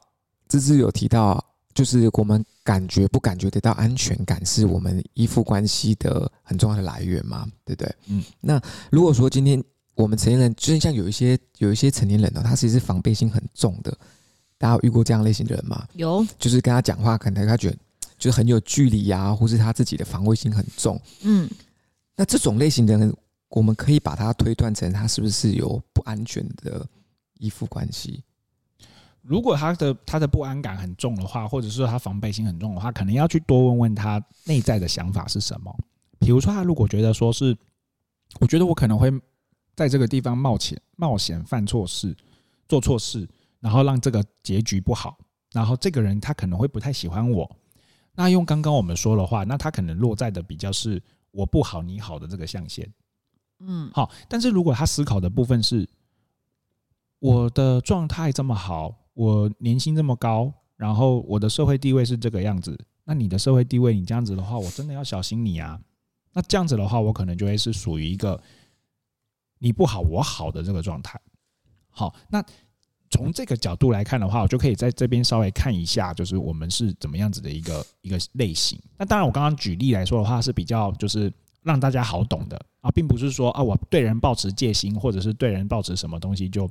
[0.47, 1.43] 芝芝有提到。
[1.75, 7.47] 就是我们感觉不感觉得到安全感，是我们依附关系的很重要的来源嘛？
[7.65, 7.95] 对不对？
[8.05, 8.23] 嗯。
[8.39, 9.59] 那如果说今天
[9.95, 13.91] 我们成年人，就是像有一些有一些成年人呢，他其实是防备心很重的。
[14.59, 15.87] 大家有遇过这样类型的人吗？
[15.93, 16.23] 有。
[16.37, 17.77] 就是跟他讲话，可能他觉得
[18.19, 21.01] 就是很有距离呀，或是他自己的防卫心很重。
[21.21, 21.49] 嗯。
[22.15, 23.11] 那这种类型的人，
[23.49, 26.85] 我们可以把他推断成他是不是有不安全的
[27.39, 28.21] 依附关系？
[29.23, 35.73] 如果他的他的不安感很重的话，或者是说他防备心很重的话，可能要去多问问他内在的想法是什么。
[36.19, 37.57] 比如说，他如果觉得说是，
[38.41, 39.09] 我觉得我可能会
[39.75, 42.13] 在这个地方冒险冒险犯错事，
[42.67, 43.25] 做错事，
[43.61, 45.17] 然后让这个结局不好，
[45.53, 47.49] 然后这个人他可能会不太喜欢我。
[48.15, 52.91] 那用刚刚我们说的话，那他可能落在的比较是我不好你好的这个象限。
[53.59, 54.11] 嗯，好。
[54.27, 55.87] 但是如果他思考的部分是
[57.19, 58.93] 我的状态这么好。
[59.13, 65.79] 我年薪这么高，然后我的社会地位是这个样子，那你的社会地位，你这样子的话，我真的要小心你啊。
[66.33, 68.41] 那这样子的话，我可能就会是属于一个
[69.59, 71.21] 你不好我好的这个状态。
[71.89, 72.43] 好，那
[73.11, 78.79] 从这个角度来看的话，我就可以在这边稍微看一下，就是我们是怎么样子的一个一个类型。
[78.97, 86.67] 那当然，我刚刚举例来说的话，是比较就是让大家好懂的啊，并不是说啊，我对人抱持戒心，或者是对人抱持什么东西就。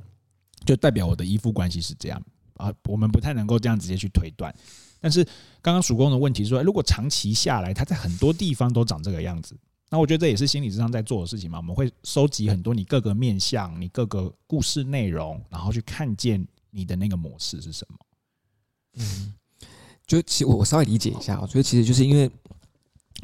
[0.65, 2.21] 就代表我的依附关系是这样
[2.55, 4.53] 啊，我们不太能够这样直接去推断。
[4.99, 5.23] 但是
[5.61, 9.53] 刚刚曙光的问题说，如果长期下来，他在很多地方都长这个样子，
[9.89, 11.57] 那我觉得这也是心理咨商在做的事情嘛。
[11.57, 17.97] 我们会收集很多你各个面向、你各个故事内容，然后去看见你的那个模式是什么？
[18.95, 19.33] 嗯，
[20.07, 22.31] 就其实我稍微理解一下，所以其实就是因为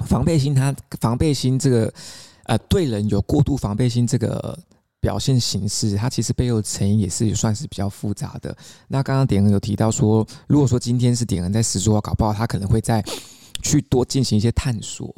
[0.06, 1.94] 防备心，它防备心这个
[2.44, 4.60] 呃对人有过度防备心这个
[5.02, 8.56] 表现形式，它其实背后的成因也是算是比较复杂的。
[8.88, 13.04] 那刚刚点恩有提到说，如果说今天是点恩在实作，搞不好他可能会在
[13.62, 15.14] 去多进行一些探索。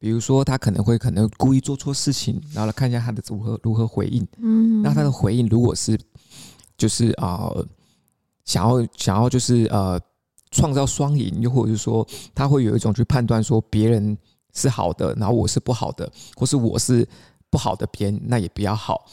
[0.00, 4.24] 比如说，他可能会可能故意做错事情，然后来看一下他的如何如何回应。
[4.36, 5.98] 嗯，那他的回应如果是
[6.76, 7.66] 就是啊、呃，
[8.44, 10.00] 想要想要就是呃
[10.52, 14.16] 创造双赢，又或者是说他会有一种去判断说别人
[14.54, 17.04] 是好的，然后我是不好的，或是我是
[17.50, 19.06] 不好的边，那也比较好。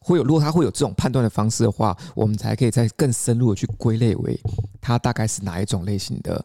[0.00, 4.38] 会有如果他会有这种判断的方式的话，我们才可以再更深入的去归类为
[4.80, 6.44] 他大概是哪一种类型的，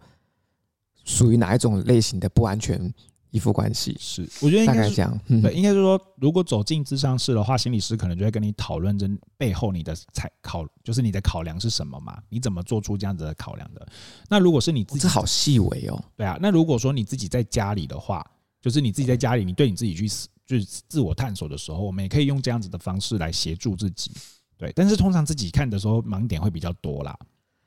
[1.03, 2.93] 属于哪一种类型的不安全。
[3.31, 9.05] 依附关系是，我觉得应该这样，嗯、对，应该是说，如果走进智商室的话，心理师可能就会跟你讨论这
[9.37, 12.17] 背后你的采考，就是你的考量是什么嘛？
[12.29, 13.85] 你怎么做出这样子的考量的？
[14.29, 16.01] 那如果是你自己，这好细微哦。
[16.15, 18.25] 对啊，那如果说你自己在家里的话，
[18.61, 20.07] 就是你自己在家里，你对你自己去
[20.47, 24.11] 就是自我探索的时候，我们也可以用这样子的方式来协助自己。
[24.57, 27.15] 对，但是通常自己看的时候，盲点会比较多啦。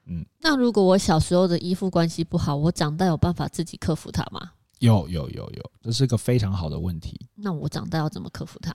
[0.06, 4.52] 嗯，那如果我小时候的依附关系不好，我长大有办法自己克服它吗？
[4.80, 7.28] 有有有有，这是个非常好的问题。
[7.34, 8.74] 那我长大要怎么克服它？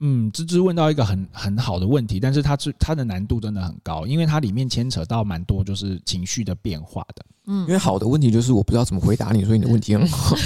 [0.00, 7.24] 嗯，芝芝问到一个很很好的问题，但是它是它的难度真的很高，因为它里面牵扯到蛮多就是情绪的变化的。
[7.46, 10.36] 嗯，因为好的问题就是我不知道怎么回答你，所以你的问题很好。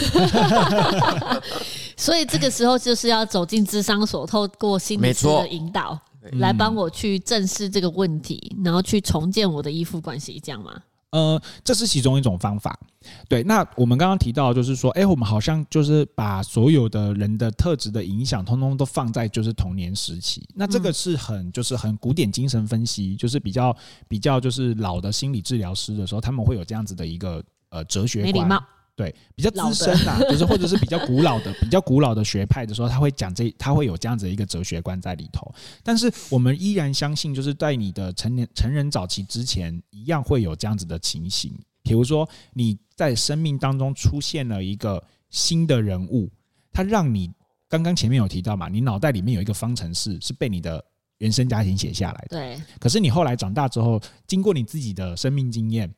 [1.96, 5.98] 所以这个时候就是要走进智商所，透过心理师的引导，
[6.32, 10.72] 来帮我去正视这个问题，然后去重建我的依附关系，这样吗？
[11.10, 12.78] 呃，这是其中一种方法。
[13.28, 20.46] 对，那我们刚刚提到，就是说，哎，我们好像就是把所有的人的特质的影响，通通都放在就是童年时期。
[20.54, 23.74] 那这个是很就是很古典精神分析，就是比较
[24.06, 28.62] 比较就是老的心理治疗师的时候，他们会有这样子的一个呃哲学观。
[28.98, 35.54] 对，比较资深啊， 就是或者是比较古老的、比较古老的学派的时候，他会讲这，他会有这样子的一个哲学观在里头。
[35.84, 41.56] 但是我们依然相信，就是在你的成年成人早期之前，一样会有这样子的情形。
[41.84, 46.28] 比如说你在生命当中出现了一个新的人物，
[46.72, 47.30] 他让你
[47.68, 50.84] 刚刚前面有提到嘛，你脑袋里面有一个方程式是被你的
[51.18, 52.36] 原生家庭写下来的。
[52.36, 52.60] 对。
[52.80, 55.88] 可是你后来长大之后，经过你自己的生命经验，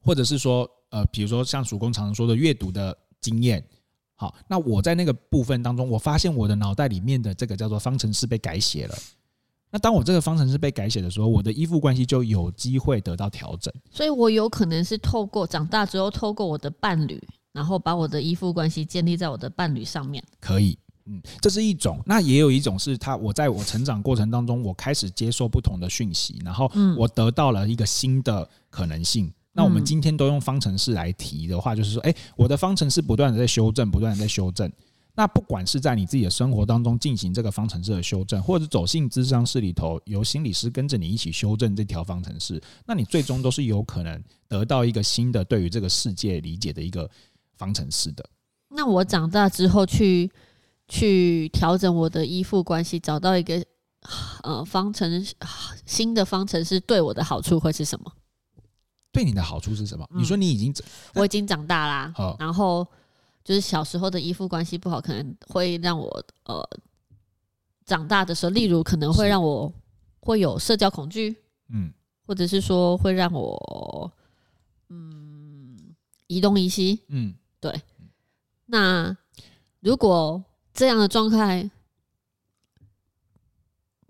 [0.00, 0.66] 或者是说。
[0.96, 3.62] 呃，比如说像曙光常常说的阅读的经验，
[4.14, 8.94] 好，那我在那个部分当中，我发现我的脑袋里面的这个叫做方程式被改写了。
[9.70, 13.70] 那当我这个方程式被改写的时候，我的依附关系就有机会得到调整。
[13.90, 20.24] 所以我有可能是透过长大之后，透过我的伴侣，然后把我的依附关系建立在我的伴侣上面。
[20.40, 22.00] 可以，嗯，这是一种。
[22.06, 29.30] 那也有一种是他，我在我成长过程当中，我开始接受不同的讯息，然后我得到了一个新的可能性。
[29.56, 34.70] 那我们今天都用方程式来提的话，就是说，哎，我的方程式不断的在修正，不断的在修正。
[35.14, 47.10] 那不管是在你自己的生活当中进行这个方程式的修正，或者走进咨商室里头，由心理师跟着你一起修正这条方程式，那你最终都是有可能得到一个新的对于这个世界理解的一个
[47.56, 48.22] 方程式的。
[48.68, 50.30] 那我长大之后去
[50.86, 53.64] 去调整我的依附关系，找到一个
[54.42, 55.26] 呃方程
[55.86, 58.12] 新的方程式对我的好处会是什么？
[59.16, 60.06] 对你的好处是什么？
[60.12, 60.74] 你说你已经，
[61.14, 62.86] 我已经长大啦，然后
[63.42, 66.62] 就是小时候的依附关系不好，可能会让我呃
[67.86, 69.72] 长大的时候，例如可能会让我
[70.20, 71.34] 会有社交恐惧，
[71.70, 71.90] 嗯，
[72.26, 74.12] 或者是说会让我
[74.90, 75.94] 嗯
[76.26, 77.80] 移东移西，嗯，对。
[78.66, 79.16] 那
[79.80, 81.70] 如果这样的状态，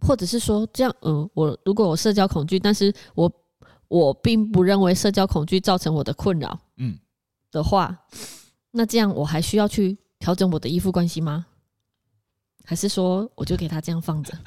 [0.00, 3.32] 或者是说这样，嗯，我如果我社交恐惧，但是我。
[3.88, 6.99] 我并不认为社交恐惧造成我的困扰，嗯，
[7.53, 7.96] 的话，
[8.72, 11.46] 那这样我还需要去调整我的依附关系吗？
[12.64, 14.37] 还是说我就给他这样放着？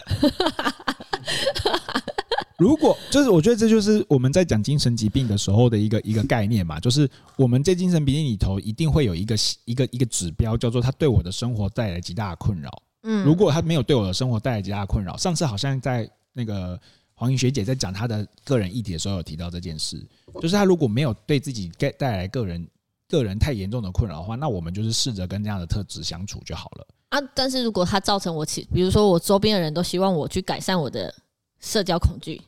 [2.58, 12.70] 如果就是我觉得这就是我们在讲精神疾病的时候的一个一个概念嘛，就是我们在精神病里头一定会有一个一个一个指标，叫做他对我的生活带来极大的困扰。
[13.04, 16.78] 嗯，如果他没有对我的生活带来极大的困扰，上次好像在那个。
[17.20, 20.02] 黄云学姐在讲她的个人议题的时候，有提到这件事，
[20.36, 22.66] 就是她如果没有对自己带带来个人
[23.10, 27.20] 个人太严重的困扰的话，那我们就是试着跟这样的特质相处就好了啊。
[27.36, 31.14] 但是如果它造成我其，比如说我周边的人都希望我去改善我的
[31.60, 32.42] 社交恐惧，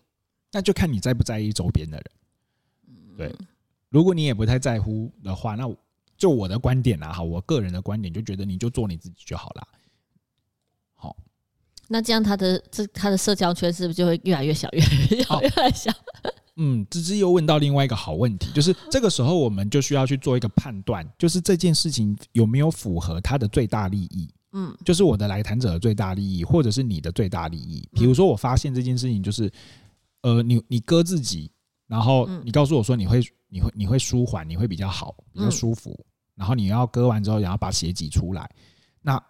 [0.54, 2.06] 那就看你在不在意周边的人。
[3.18, 3.36] 对，
[3.90, 5.70] 如果你也不太在乎的话，那
[6.16, 9.68] 就我的观点啊，哈，我个人的观点就觉得你就做你自己就好了。
[11.92, 11.98] 好。
[11.98, 15.92] 那这样他的这他的社交圈是不是就会越来越小，越来越小，越来越小？
[16.58, 24.30] 嗯，芝芝又问到另外一个好问题，就是这个时候我们就需要去做一个判断，就是这件事情有没有符合他的最大利益。
[24.54, 27.88] 嗯，就是我的来谈者的最大利益，或者是你的最大利益。
[27.94, 29.50] 比如说，我发现这件事情就是，
[30.24, 31.50] 呃，你你割自己，
[31.88, 35.98] 然后你告诉我说你会你会你会舒缓，你会比较好，比较舒服。
[36.36, 38.50] 然后你要割完之后，然后把血挤出来。
[39.02, 39.22] 那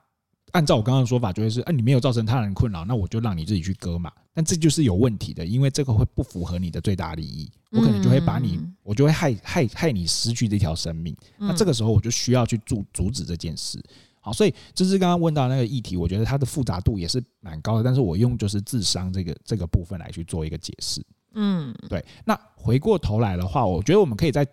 [0.52, 4.12] 按照我刚刚的说法，就会是，哎，你没有造成他人困扰，那我就让你自己去割嘛。
[4.34, 11.16] 但这就是有问题的，因为这个会不符合你的最大利益，我可能就会把你，我就会害害害你失去这条生命。
[11.38, 13.82] 那这个时候我就需要去阻阻止这件事。
[14.22, 17.84] 好，所以芝芝刚刚问到那个议题，我觉得它的复杂度也是蛮高的。
[17.84, 21.04] 但是我用就是智商这个这个部分来去做一个解释。
[21.34, 22.04] 嗯，对。
[22.24, 24.46] 那回过头来的话，我觉得我们可以再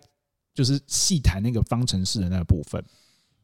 [0.55, 2.83] 就是细谈那个方程式的那个部分。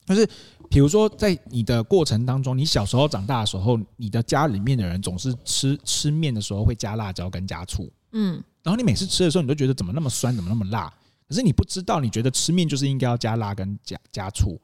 [0.06, 0.30] 就是，
[0.70, 10.93] 比如说，在你的过程当中，你小时候长大的时候，你的家里面的人总是吃吃面的时候会加辣椒跟加醋，嗯，然后你每次吃的时候，你都觉得怎么那么酸，怎么那么辣？
[11.28, 14.62] 可是你不知道，你觉得吃面就是应该要加辣跟加加醋。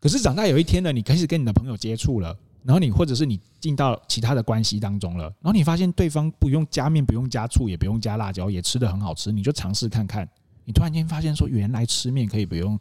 [0.00, 10.26] 可是长大有一天呢，你开始跟你的朋友接触了，然后你或者是你进到其他的关系当中了，然后你发现对方不用加面，不用加醋，也不用加辣椒，也吃的很好吃，你就尝试看看，
[10.64, 12.78] 你突然间发现说，原来吃面可以不用。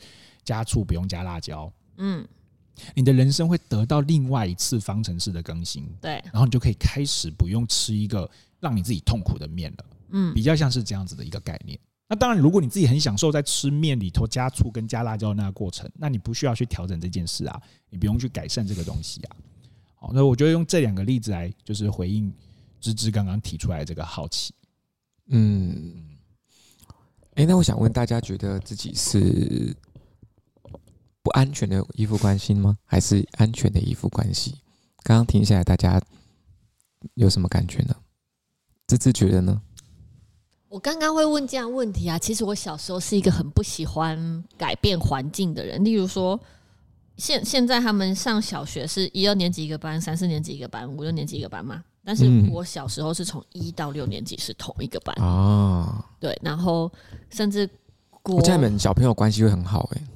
[0.47, 2.25] 加醋不用加辣椒，嗯，
[2.95, 8.29] 你的人生会得到另外一次方程式的更新，对，然后你就可以开始不用吃一个
[8.61, 11.77] 让你自己痛苦的面了，嗯，比较像是这样子的一个概念。
[12.07, 19.35] 那当然，如果你自己很享受在吃面里头加醋跟加辣椒的那个过程，那你不需要去调整这件事啊，你不用去改善这个东西啊。
[19.95, 22.31] 好，那我就用这两个例子来就是回应
[22.79, 24.53] 芝芝刚刚提出来这个好奇，
[25.27, 25.93] 嗯，
[27.33, 29.75] 哎，那我想问大家，觉得自己是？
[31.27, 32.77] 不安全的依附关系吗？
[32.85, 34.61] 还是安全的依附关系？
[35.03, 36.01] 刚刚听下来，大家
[37.15, 37.93] 有什么感觉呢？
[38.87, 39.61] 芝芝觉得呢？
[40.69, 45.83] 我刚刚会问这样问题啊，其实我小时候是一个很不喜欢改变环境的人。
[45.83, 46.39] 例如说，
[47.17, 51.83] 现现在他们上小学是一二年级一个班，三四年级一个班，五六年级一个班嘛。
[52.05, 56.05] 但是我小时候是从一到六年级是同一个班啊。
[56.21, 56.89] 对，然后
[57.29, 57.69] 甚至
[58.23, 60.07] 我家里面小朋友关系会很好哎、欸。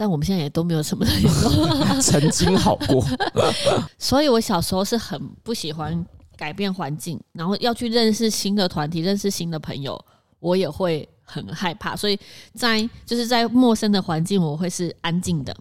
[0.00, 3.04] 但我们现在也都没有什么联络， 曾经好过。
[3.98, 6.06] 所以我小时候是很不喜欢
[6.38, 10.02] 改变环境，然后要去认识新的团体、认识新的朋友，
[10.38, 11.94] 我也会很害怕。
[11.94, 12.18] 所以
[12.54, 15.54] 在就是在陌生的环境，我会是安静的。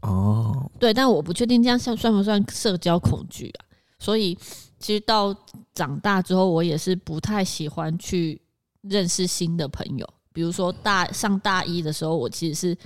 [0.00, 3.60] 哦，对，但我不确定这样算算不算社交恐惧啊？
[3.98, 4.34] 所以
[4.78, 5.36] 其实到
[5.74, 8.40] 长大之后，我也是不太喜欢去
[8.80, 10.08] 认识新的朋友。
[10.32, 12.78] 比如说大上大一的时候，我其实是。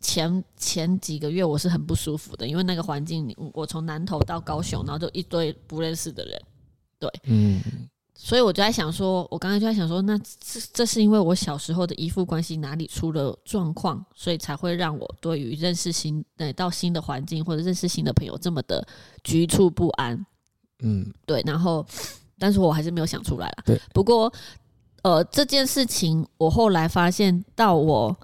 [0.00, 6.40] 前前几个月我是很不舒服的，因为那个环境，我从南投到高雄，然后就一堆不认识的人，
[7.00, 7.60] 对，嗯，
[8.14, 18.86] 所以我就在想说，我刚才就在想说，那这这是因为我小时候的依附关系哪里出了状况，所以才会让我对于认识新的到新的环境或者认识新的朋友这么的
[19.24, 20.24] 局促不安，
[20.78, 21.84] 嗯，对，然后，
[22.38, 24.32] 但是我还是没有想出来了，对，不过，
[25.02, 28.16] 呃，这件事情我后来发现到我。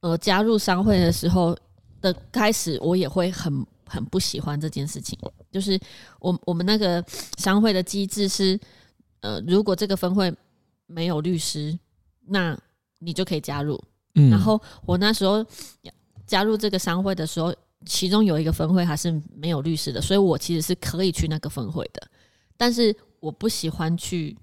[0.00, 1.56] 呃，加入商会的时候
[2.00, 5.18] 的开始，我也会很很不喜欢这件事情。
[5.50, 5.78] 就是
[6.20, 7.04] 我我们那个
[7.38, 8.58] 商会的机制是，
[9.20, 10.34] 呃，如果这个分会
[10.86, 11.78] 没有律师，
[12.26, 12.58] 那
[12.98, 13.78] 你就可以加入。
[14.14, 14.30] 嗯。
[14.30, 15.44] 然后我那时候
[16.26, 22.00] 加入这个商会的时候，其中有一个分会还是没有律师的，所以我其实是可以去那个分会的。
[22.56, 24.36] 但是我不喜欢去。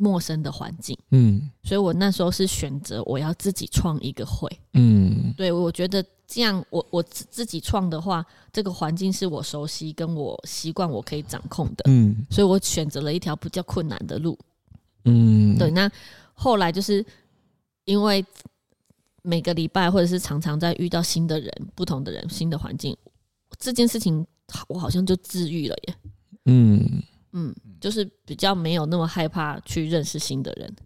[0.00, 14.38] 陌生的环境，嗯，所以我那时候是选择我要自己创一个会，嗯，对，我觉得这样我我自自己创的话，这个环境是我熟悉跟我习惯，我可以掌控的，嗯，所以我选择了一条比较困难的路，
[15.04, 15.70] 嗯，对。
[15.70, 15.90] 那
[16.32, 17.04] 后来就是
[17.84, 18.24] 因为
[19.20, 22.96] 每个礼拜或者是常常在遇到新的人、不同的人、新的环境，
[23.58, 24.26] 这件事情
[24.66, 25.94] 我好像就治愈了耶，
[26.46, 27.02] 嗯。
[27.32, 30.76] 嗯，就是比较没有那么害怕去认识新的人。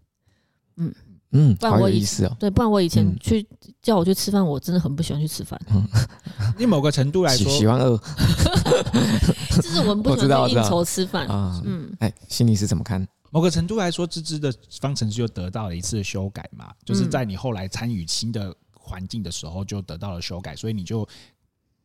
[0.77, 0.93] 嗯
[1.31, 5.59] 嗯，不然我以前、哦、对，不然我以前去、嗯、叫我去吃饭，我真的很不喜欢去吃饭。
[5.69, 5.85] 嗯
[6.57, 7.97] 你某个程度来说喜，欢饿，
[9.55, 11.61] 就是我们不喜欢应酬吃饭啊。
[11.65, 13.05] 嗯，哎，心里是怎么看？
[13.31, 21.05] 某个程度来说，芝芝的方程式就得到了一次修改嘛，就是在你后来参与新的环境的时候，就得到了修改，所以你就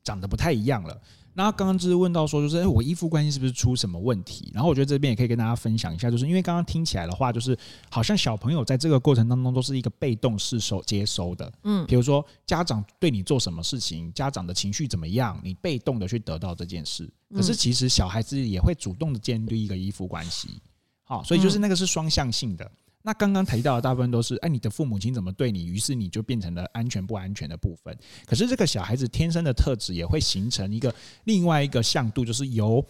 [0.04, 1.00] 长得不太一样了。
[1.32, 4.50] 那刚刚就是问到说，就是哎，我依附关系是不是出什么问题？
[4.52, 7.56] 然后我觉得这边也可以跟大家分享一下，就是因为刚刚听起来的话，就是
[7.90, 17.08] 好像小朋友在这个过程当中都是一个被动式收接收的，嗯，比如说家长对你做什么事情，家长的情绪怎么样，你被动的去得到这件事。
[17.34, 20.60] 可是其实小孩子也会主动的建立一个依附关系。
[21.04, 22.70] 好，所以就是那个是双向性的。
[23.02, 27.96] 那刚刚提到的大部分都是，哎，你的父母亲怎么对你，于是你就变成了安全不安全的部分。
[28.26, 30.94] 可是这个小孩子天生的特质也会形成一个
[31.24, 32.84] 另外一个向度，就是由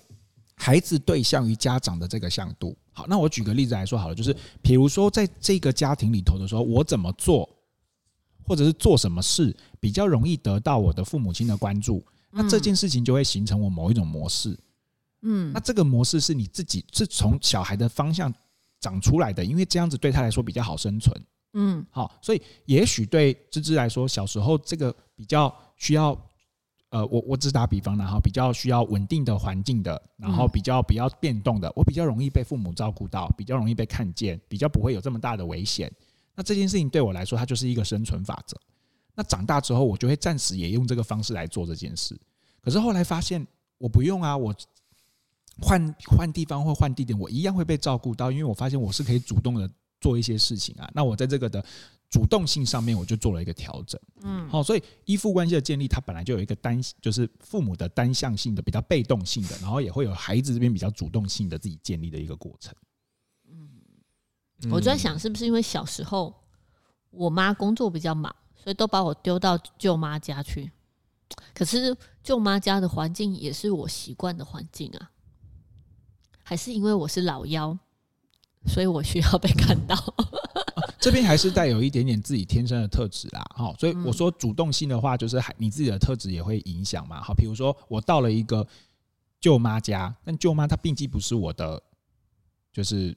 [0.57, 2.77] 孩子对象于家长的这个向度。
[2.93, 7.49] 好，那我举个例子来说好了，就是比如说在这个家庭里头的时候，我怎么做，
[8.45, 14.59] 或者是做什么事比较容易得到我的父母亲的关注，那这件事情就会形成我某一种模式。
[15.23, 18.35] 嗯，那这个模式是你自己是从小孩的方向。
[18.81, 21.14] 长出来的，因为这样子对他来说比较好生存。
[21.53, 26.16] 嗯，好，所以也许对芝芝来说，小时候这个比较需要，
[26.91, 35.93] 呃，我我只打比方，然后比较需要稳定的环境的，然后比较比较变动的，我比较容易被父母照顾到，比较容易被看见，比较不会有这么大的危险。
[36.35, 38.57] 那这件事情对我来说，它就是一个生存法则。
[39.14, 42.18] 那长大之后，我就会暂时也用这个方式来做这件事。
[42.62, 43.45] 可是后来发现，
[43.78, 44.55] 我不用啊，我。
[45.61, 50.91] 换换地方或换地点，我一样会被照顾到，因为我发现我是可以主动的做一些事情啊。
[50.95, 51.65] 那我在这个的
[52.09, 54.01] 主动性上面，我就做了一个调整。
[54.23, 62.75] 嗯，好，所以依附关系的建立，它本来就有一个单，就是父母的单向性的比较被动性的，然后也会有孩子这边比较主动性的自己建立的一个过程。
[63.49, 66.35] 嗯，我就在想，是不是因为小时候
[67.11, 70.71] 我妈工作比较忙，所以都把我丢到舅妈家去。
[71.55, 75.11] 可是舅妈家的环境也是我习惯的环境啊。
[76.51, 77.79] 还是因为我是老妖，
[78.67, 79.95] 所以我需要被看到。
[80.99, 83.73] 这边还是带有一点点自己天生的特质啦，哈。
[83.79, 87.23] 所以我说主动性的话，就是还你自己的特质也会影响嘛。
[87.23, 88.67] 好，比如说我到了一个
[89.41, 91.81] 舅妈家，但舅妈她毕竟不是我的，
[92.73, 93.17] 就是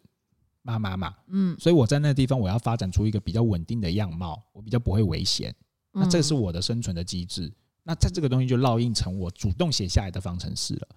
[0.61, 1.15] 妈妈嘛。
[1.29, 5.51] 嗯，所以我在那个地方，我要发展出一个比较稳定的样貌，我比较不会危险。
[5.91, 7.51] 那这是我的生存的机制。
[7.81, 10.87] 那在这个东西就烙印成我主动写下来的方程式了。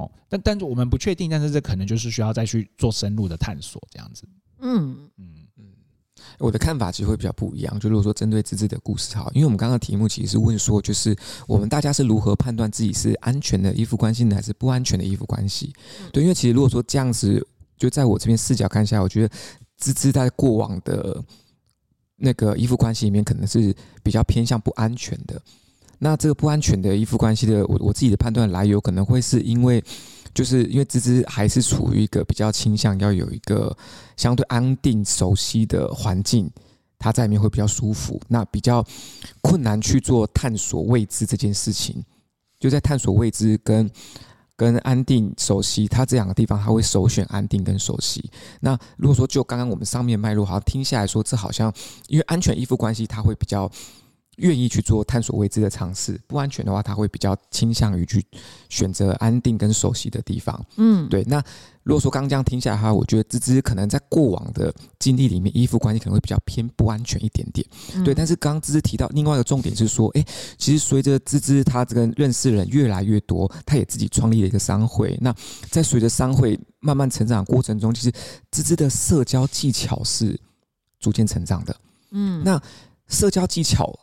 [0.00, 4.24] 哦，但但是我们不确定，但是这可能就是需要再去做深入的探索，这样子。
[4.60, 5.26] 嗯嗯
[5.56, 5.64] 嗯，
[6.38, 7.78] 我的看法其实会比较不一样。
[7.80, 15.72] 就如果说针对芝芝的故事哈，因为我们刚刚的题目其实是问说，就是我们大家是如何判断自己是安全的依附关系呢，还是不安全的依附关系？
[16.12, 17.46] 对，因为其实如果说这样子，
[17.76, 19.34] 就在我这边视角看下来，我觉得
[19.78, 21.22] 芝芝在过往的
[22.16, 25.40] 那个依附关系里面，可能是比较偏向不安全的。
[26.02, 29.84] 那这个不安全的依附关系的，我我自己的判断来由可能会是因为，
[30.32, 33.76] 就是因为芝芝还是处于一个比较倾向要有一个
[34.16, 36.50] 相对安定、熟悉的环境，
[36.98, 38.18] 他在里面会比较舒服。
[38.28, 38.82] 那比较
[39.42, 42.02] 困难去做探索未知这件事情，
[42.58, 43.90] 就在探索未知跟
[44.56, 48.30] 跟安定、熟悉，他这两个地方他会首选安定跟熟悉。
[48.60, 51.70] 那如果说就刚刚我们上面脉络，好像听下来说，这好像
[52.08, 53.70] 因为安全依附关系，他会比较。
[54.40, 58.24] 愿意去做探索未知的尝试，不安全的话，他会比较倾向于去
[58.68, 60.66] 选择安定跟熟悉的地方。
[60.76, 61.22] 嗯，对。
[61.24, 61.42] 那
[61.82, 67.66] 如果说刚刚这样听下来的话，我觉得芝芝可能在过往的经历里面，依附关系可能会比较偏不安全一点点。
[67.94, 70.26] 嗯、对，但是刚刚芝芝提到另外一个重点是说，哎、欸，
[70.58, 75.16] 其实随着芝芝他这个认识的人越来越多，他也自己创立了一个商会。
[75.20, 75.34] 那
[75.70, 78.12] 在随着商会慢慢成长的过程中，其实
[78.50, 80.38] 芝芝的社交技巧是
[80.98, 81.76] 逐渐成长的。
[82.12, 82.60] 嗯，那
[83.08, 83.98] 社交技巧。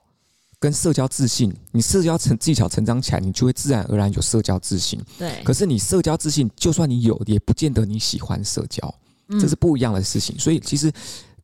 [0.60, 5.00] 跟社交自信，你社交成技巧成长起来，你就会自然而然有社交自信。
[5.18, 5.42] 对。
[5.44, 8.94] 可是你社交自信，就算你有，也不见得你喜欢社交，
[9.40, 10.38] 这是不一样的事情。
[10.40, 10.92] 所以其实，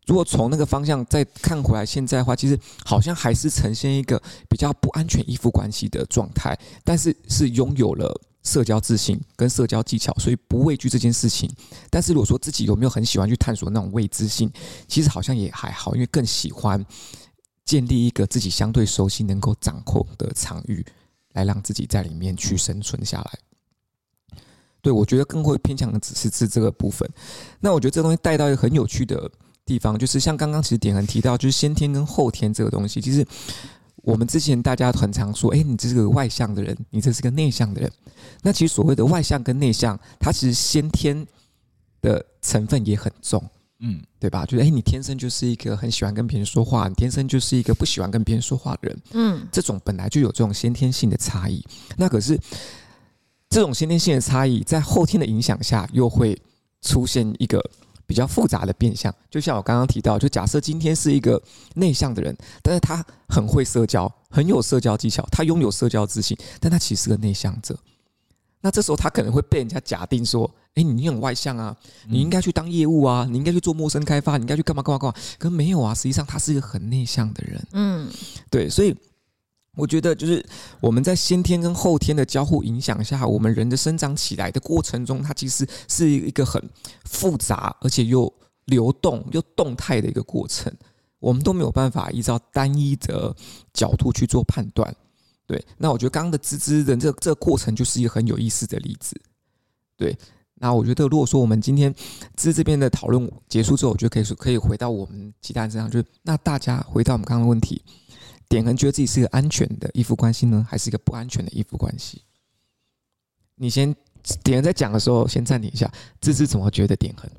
[0.07, 11.47] 如果从那个方向再看回来，现在的话，其实好像还是呈现一个比较不安全依附关系的状态，但是是拥有了社交自信跟社交技巧，所以不畏惧这件事情。
[11.91, 14.51] 但是如果说自己有没有很喜欢去探索那种未知性，
[14.87, 16.83] 其实好像也还好，因为更喜欢。
[17.65, 20.85] 建立一个自己相对熟悉、能够掌控的场域，
[21.33, 23.31] 来让自己在里面去生存下来。
[24.81, 27.09] 对，我觉得更会偏向的只是是这个部分。
[27.61, 29.31] 那我觉得这东西带到一个很有趣的
[29.65, 32.99] 地方，就是像刚刚其实点恒提到，就是先天跟后天这个东西。
[32.99, 33.25] 其实
[33.95, 37.89] 我们之前大家很常说，哎，你这是个外向的人，你这是个内向的人。
[38.41, 41.25] 那其实所谓的外向跟内向，它其实先天
[42.01, 43.41] 的成分也很重。
[43.85, 44.45] 嗯，对吧？
[44.45, 49.01] 就是哎，你天生就是一个很喜欢跟别人说话，你天生就是一个不喜欢跟别人说话的人。
[49.11, 51.61] 嗯，这种本来就有这种先天性的差异。
[51.97, 52.39] 那可是
[53.49, 56.41] 这种先天性的差异，在后天的影响下，又会
[56.81, 57.61] 出现一个
[58.07, 59.13] 比较复杂的变相。
[59.29, 61.41] 就像我刚刚提到，就假设今天是一个
[61.75, 67.77] 内向的人，但是他很会社交，很有社交技巧，他拥有社交自信，但他其实是个内向者。
[68.63, 70.49] 那这时候他可能会被人家假定说。
[70.75, 75.15] 哎，你很外向啊，你应该去当业务啊，你应该去做陌生开发，你应该去干嘛干嘛干嘛？
[75.37, 77.63] 可是没有啊，实际上他是一个很内向的人。
[77.73, 78.09] 嗯，
[78.49, 78.95] 对，所以
[79.77, 80.43] 我觉得就是
[80.81, 86.59] 我们在先天跟后天的交互影响下，我们人的生长起来的过程中，它其实是一个很
[87.05, 88.33] 复杂而且又
[88.65, 90.73] 流动又动态的一个过程。
[91.19, 93.35] 我们都没有办法依照单一的
[93.71, 94.91] 角度去做判断。
[95.53, 99.15] 对，那我觉得刚刚的芝芝的这个、这个过程就是一个很有意思的例子。
[99.95, 100.17] 对，
[100.55, 101.93] 那我觉得如果说我们今天
[102.35, 107.83] 芝这边的讨论结束之后，我觉得可以说可以回到我们其他人身上，就是那大家回到我们刚刚的问题。
[108.49, 112.23] 点恒觉得自己是一个安全的依附关系呢，还是一个不安全的依附关系？
[113.53, 113.95] 你先
[114.43, 115.91] 点恒在讲的时候，先暂停一下。
[116.19, 117.29] 芝芝怎么觉得点恒？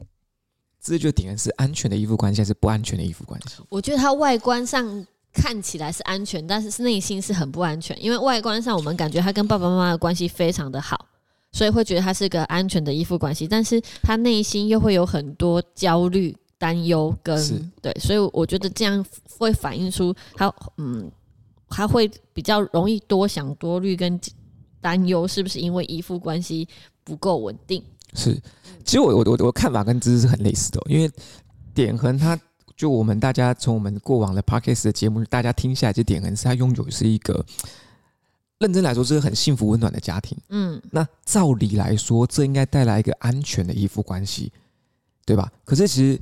[0.80, 3.62] 芝芝觉得点恒是安全的依附关系，还是不安全的依附关系？
[3.68, 5.04] 我觉得他外观上
[5.34, 8.02] 看起来是安全，但是是内心是很不安全。
[8.02, 11.06] 因为外观上我们感觉他跟爸爸妈妈的关系非常的好，
[11.52, 16.34] 所以会觉得他是个安全的依附关系，但是他内心又会有很多焦虑。
[16.56, 17.36] 担忧跟
[17.82, 19.04] 对，所以我觉得这样
[19.36, 21.10] 会反映出他，嗯，
[21.68, 24.18] 他会比较容易多想多虑跟
[24.80, 26.66] 担忧，是不是因为依附关系
[27.02, 27.84] 不够稳定？
[28.14, 28.40] 是，
[28.82, 31.10] 其实我我我我看法跟芝芝是很类似的，因为
[31.74, 32.38] 点恒他
[32.76, 37.44] 就我们大家从我们过往的 Podcast 的节目，大家听下来，就点恒是他拥有是一个
[38.58, 44.52] 认真来说是个很幸福温暖的家庭，嗯，那照理来说，这应该带来一个安全的依附关系，
[45.24, 45.52] 对吧？
[45.64, 46.20] 可是其实。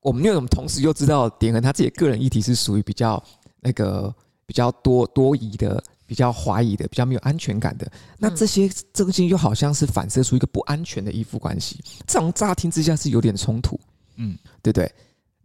[0.00, 3.20] 我们因为我们同时又知道点恒他自己个人议题是属于比较
[3.58, 4.14] 那个
[4.46, 7.90] 比较多多疑的、比较怀疑的、比较没有安全感的。
[8.16, 13.80] 那这些东西又好像是反射出一个不安全的依附关系，这种乍听之下是有点冲突，
[14.14, 14.94] 嗯，对不对？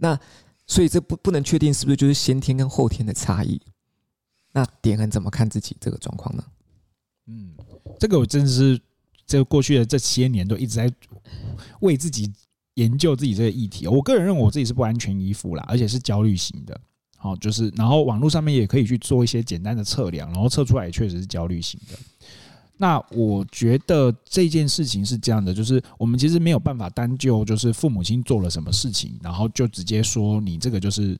[0.02, 0.20] 那
[0.68, 3.62] 所以这不不能确定是不是就是先天跟后天的差异？
[4.52, 6.44] 那点恒怎么看自己这个状况呢？
[7.28, 7.54] 嗯，
[8.00, 8.82] 这个我真的是
[9.26, 10.92] 这过去的这些年都一直在
[11.80, 12.32] 为自己。
[12.76, 16.80] 研究自己这个议题，我个人认为我自己是不安全依附啦，而且是焦虑型的。
[17.18, 22.00] 好，就是然后网络上面也可以去做一些简单的测量，然后测出来也确实是焦虑型的。
[22.82, 31.16] 那我觉得这件事情是这样的，就是我们其实没有办法单就就是父母亲做了什么事情，然后就直接说你这个就是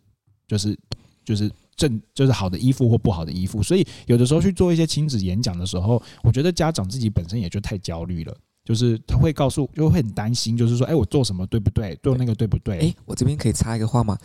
[0.48, 0.76] 就是
[1.24, 3.62] 就是正就是好的依附或不好的依附。
[3.62, 8.36] 所以有的时候去做一些亲子演讲的时候，我觉得家长自己本身也就太焦虑了。
[8.66, 11.96] 就是他会告诉，就会很担心，就是说，哎，我做什么对不对？
[12.02, 12.80] 做那个对不对？
[12.80, 14.18] 哎，我这边可以插一个话吗？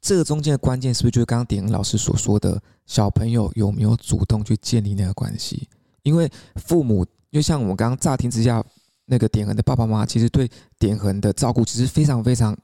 [0.00, 5.68] 这个中间的关键是不是就是刚刚点恒老师所说的，小朋友有没有主动去建立那个关系？
[6.08, 8.64] 因为父母，就像我们刚刚乍听之下，
[9.04, 12.56] 那个点恒的爸爸妈妈，其实对点恒的照顾其实非常非常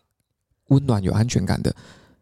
[0.68, 1.74] 温暖、有安全感的，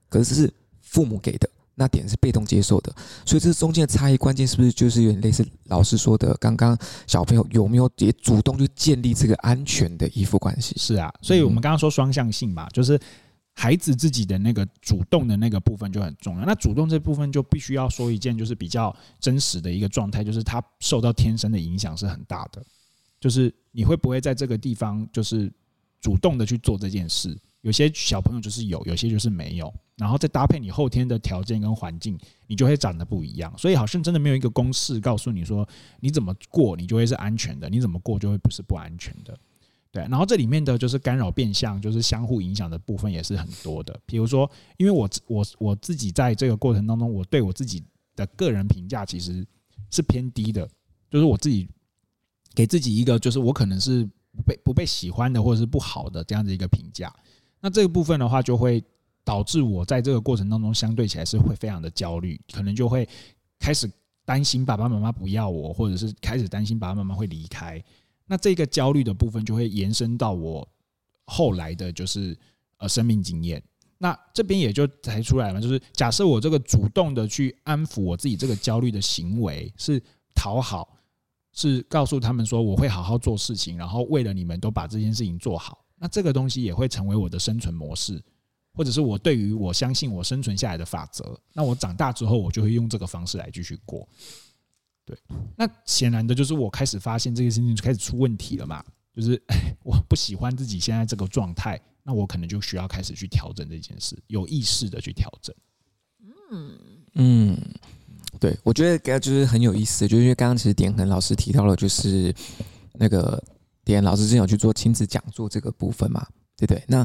[0.08, 1.48] 可是是父母给的。
[1.74, 2.94] 那点是被动接受的，
[3.24, 10.74] 所以这中间的差异关键是不是就是有点类似老师说的，刚刚小朋友有没有也主动去建立这个安全的依附关系？
[10.76, 13.00] 是啊，所以我们刚刚说双向性嘛，就是
[13.54, 16.44] 孩子自己的那个主动的那个部分就很重要。
[16.44, 22.64] 那主动这部分就必须要说一件就是比较真实的一个状态，就是他受到天生的影响是很大的，
[23.20, 25.52] 就是你会不会在这个地方就是
[26.00, 27.36] 主动的去做这件事？
[27.60, 29.72] 有些小朋友就是有，有些就是没有。
[29.96, 33.52] 然后再搭配你后天的条件跟环境，你就会长得不一样。
[33.56, 35.68] 所以好像真的没有一个公式告诉你说，
[36.00, 39.38] 你怎么过你就会是安全的，你怎么过就会不是不安全的。
[39.92, 43.96] 对，然后这里面的就是干扰变相，就是相互影响的部分也是很多的。
[44.06, 47.84] 比如说，因为我我我自己在这个过程当中，我对我自己
[48.16, 49.46] 的个人评价其实
[49.90, 50.68] 是偏低的，
[51.10, 51.68] 就是我自己
[52.54, 57.14] 给自己一个就是我可能是不被不被喜欢的或者是不好的这样的一个评价。
[57.60, 58.82] 那这个部分的话就会。
[59.24, 63.08] 导致我在这个过程当中，相对起来是会非常的焦虑，可能就会
[63.60, 63.88] 开始
[64.24, 67.80] 担心爸爸妈妈不要我，或者是开始担心爸爸妈妈会离开。
[68.32, 70.66] 那这个焦虑的部分就会延伸到我
[71.26, 72.34] 后来的就是
[72.78, 73.62] 呃生命经验。
[73.98, 80.02] 那这边也就才出来了，就是假设我这个主动的去安抚我自己这个焦虑的行为是
[80.34, 80.96] 讨好，
[81.52, 85.84] 是告诉他们说我会好好做事情，然后为了你们都把这件事情做好。
[85.98, 88.18] 那这个东西也会成为我的生存模式。
[88.74, 94.08] 或者是我对于我相信我生存下来的法则，那我长大之后我就会用这个方式来继续过。
[95.04, 95.18] 对，
[95.56, 98.84] 那显然的就是我开始发现这个事情就开始出问题了嘛，
[99.14, 99.40] 就是
[99.82, 105.54] 我不喜欢自己现在这个状态，那我可能就需要开始去调整这件事，有意识的去调整。
[106.52, 106.78] 嗯
[107.14, 107.58] 嗯，
[108.38, 112.32] 对，我觉得就是很有意思，就是因为刚刚其实点恒老师提到了，就是
[112.92, 113.42] 那个
[113.84, 116.26] 点老师之前有去做亲子讲座这个部分嘛，
[116.56, 116.82] 对不对？
[116.86, 117.04] 那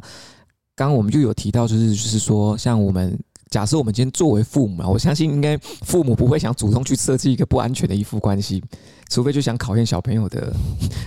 [0.76, 3.18] 刚刚我们就有提到，就是就是说，像我们
[3.50, 8.64] 假设我们今天作为父母啊，我相信应该父母不会想主动去设计一个不安全的依附关系，
[9.10, 10.54] 除非就想考验小朋友的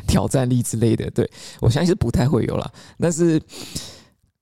[0.06, 1.10] 挑战力之类的。
[1.10, 1.30] 对，
[1.60, 2.72] 我相信是不太会有了。
[2.98, 3.38] 但是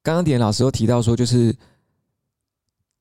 [0.03, 1.55] 刚刚点老师又提到说，就是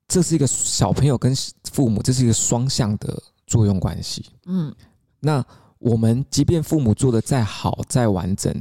[0.07, 1.33] 这是一个小朋友跟
[1.71, 4.25] 父母，这是一个双向的作用关系。
[4.45, 4.73] 嗯，
[5.19, 5.45] 那
[5.79, 8.51] 我们即便父母做的再好、再完整，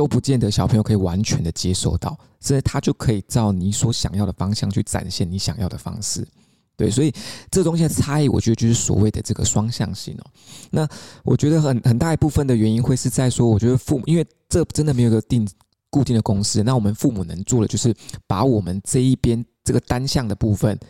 [0.00, 6.26] 都不见得小朋友可以完全的接受到，所以他就可以照你所想要的方向去展现你想要的方式。
[6.74, 7.12] 对，所以
[7.50, 10.24] 这东西的差异，我觉得就是所谓的这个双向性哦。
[10.70, 10.88] 那
[11.22, 15.46] 我觉得很很大一部分的原因会是在说，我觉得父母，因为这真的没有一个定
[15.90, 17.94] 固定的公式，那我们父母能做的就是
[18.26, 20.80] 把我们这一边这个单向的部分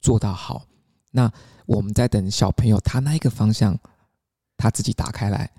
[0.00, 0.64] 做到好。
[1.10, 1.28] 那
[1.66, 3.76] 我们在等小朋友他那一个方向
[4.56, 5.50] 他自己打开来，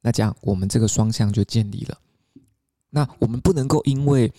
[0.00, 1.98] 那这样我们这个双向就建立了。
[2.90, 4.30] 那我们不能够因为，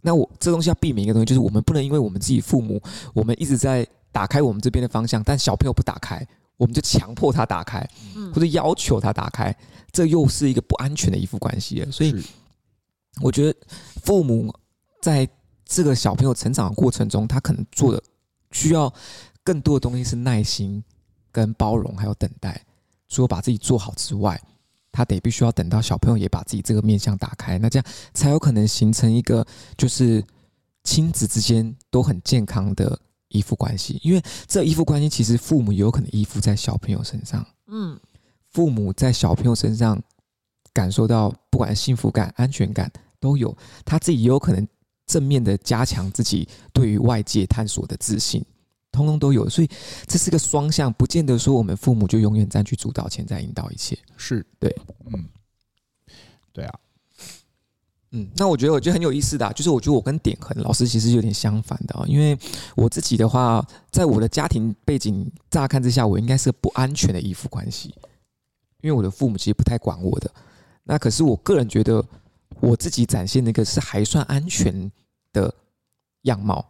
[0.00, 2.80] 那我这东西要避免一个东西，就是我们不能因为我们自己父母，
[3.12, 3.86] 我们一直在。
[4.10, 6.26] 打开我们这边的方向，但小朋友不打开，
[6.56, 7.86] 我们就强迫他打开，
[8.34, 9.54] 或者要求他打开，
[9.92, 11.92] 这又是一个不安全的依附关系了。
[11.92, 12.24] 所以，
[13.20, 13.56] 我觉得
[14.02, 14.52] 父母
[15.02, 15.28] 在
[15.66, 18.02] 这个小朋友成长的过程中，他可能做的
[18.50, 18.92] 需要
[19.44, 20.82] 更多的东西是耐心、
[21.30, 22.64] 跟包容，还有等待。
[23.08, 24.40] 除了把自己做好之外，
[24.92, 30.24] 他得必须要等到小朋友也把自己这个面相打开，那这样才有可能形成一个就是
[30.84, 32.98] 亲子之间都很健康的。
[33.30, 37.46] 依附关系，因为这依附关系其实父母有可能依附在小朋友身上。
[37.66, 38.00] 嗯，
[38.52, 40.02] 父母在小朋友身上
[40.72, 44.66] 感受到不管幸福感、安全感都有，他自己也有可能
[45.06, 48.42] 正面的加强自己对于外界探索的自信，
[48.90, 49.48] 通通都有。
[49.48, 49.68] 所以
[50.06, 53.98] 这是个双向，不见得说我们父母就永远占据主导权，在引导一切。
[54.16, 54.74] 是对，
[55.12, 55.24] 嗯，
[56.52, 56.78] 对啊。
[58.12, 62.38] 嗯，那我觉得我觉得很有意思的啊，就是我觉得我跟点恒老师其实有点相反的啊，因为
[62.74, 67.94] 我自己的话，在我的家庭背景乍看之下，我应该是不安全的依附关系，
[68.80, 70.30] 因为我的父母其实不太管我的。
[70.84, 72.02] 那可是我个人觉得，
[72.60, 74.90] 我自己展现那个是还算安全
[75.34, 75.54] 的
[76.22, 76.64] 样貌，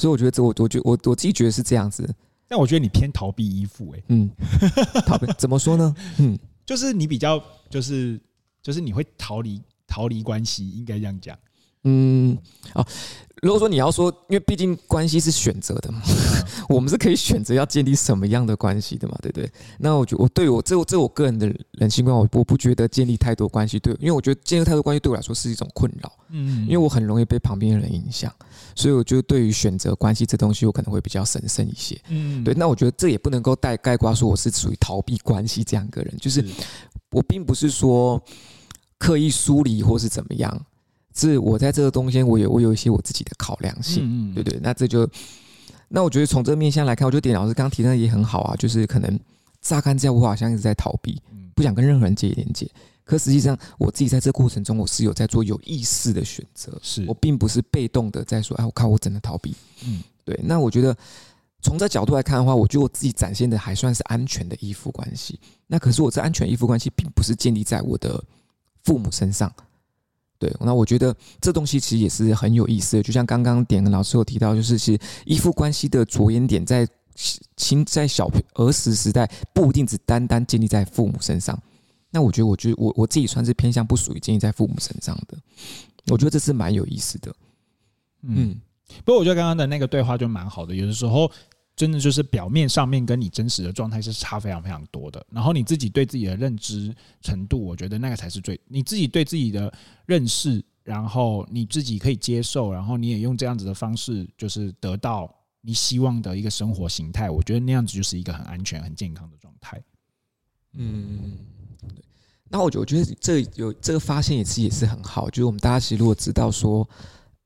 [0.00, 2.08] 所以我觉得这我我觉我我自己觉得是这样子。
[2.48, 4.28] 但我觉得你偏逃避依附，哎，嗯，
[5.06, 5.94] 逃避怎么说呢？
[6.18, 6.36] 嗯，
[6.66, 8.20] 就是你比较就是
[8.62, 9.60] 就是你会逃离。
[9.92, 11.36] 逃离关系应该这样讲，
[11.84, 12.36] 嗯，
[12.74, 12.86] 哦，
[13.40, 16.02] 如果说你要说，因为毕竟关系是选择的嘛，
[16.68, 19.50] 我们是可以选择要建立什么样的关系的嘛，对不对？
[19.78, 28.30] 那我觉得我对我这我这我个人的人性观，我我不觉得建立太多关系对，因为我觉得建立太多关系对我来说是一种困扰，嗯，因为我很容易被旁边的人影响，
[28.74, 32.52] 所以我觉得对于选择关系这东西，我可能会比较审慎一些，嗯，对。
[32.52, 36.44] 那我觉得这也不能够带概括说我是属于逃避关系这样一个人，就是
[37.10, 38.22] 我并不是说。
[39.02, 40.66] 刻意疏离或是怎么样，
[41.14, 44.58] 是我在这个中间，我有我有一些我自己的考量性，嗯嗯对对。
[44.62, 45.08] 那这就，
[45.88, 49.18] 那我觉得从这个面向来看，我觉得点老师刚刚提的也很好啊，就是可能
[49.60, 51.20] 乍看之下我好像一直在逃避，
[51.54, 52.70] 不想跟任何人接连接，
[53.04, 59.54] 可实际上我自己在这个过程中，我是有在做有意识的选择，是我并不是被动的在说，哎，我看我真的逃避，
[59.84, 60.38] 嗯，对。
[60.42, 60.96] 那我觉得
[61.60, 65.38] 从这角度来看的话，我觉得我自己展现的还算是安全的依附关系。
[65.66, 68.22] 那可是我这安全依附关系，并不是建立在我的。
[68.82, 69.52] 父母身上，
[70.40, 73.02] 对，那我觉得这东西其实也是很有意思的。
[73.02, 76.88] 就像刚刚典衡老师有提到，就是其实依附关系的着眼点在
[77.56, 81.56] 亲在小儿时时代不一定只单单建立在父母身上。
[82.10, 85.36] 那我觉得，我觉得我我自己算是偏向不属于建立在父母身上的。
[86.06, 87.34] 我觉得这是蛮有意思的。
[88.22, 88.58] 嗯，
[89.04, 90.74] 不过我觉得刚刚的那个对话就蛮好的。
[90.74, 91.30] 有的时候。
[91.80, 99.72] 真的就是表面上面跟你真实的状态是差非常非常多的，然后你自己对自己的认知程度，我觉得那个才是最你自己对自己的
[100.04, 107.30] 认识，然后你自己可以接受，然后你也用这样子的方式，就是得到你希望的一个生活形态。
[107.30, 109.82] 我觉得那样子就是一个很安全、很健康的状态。
[110.74, 111.38] 嗯，
[112.50, 116.86] 那我觉我觉得这有这个发现也是也是很好，就是我们大家其实如果知道说。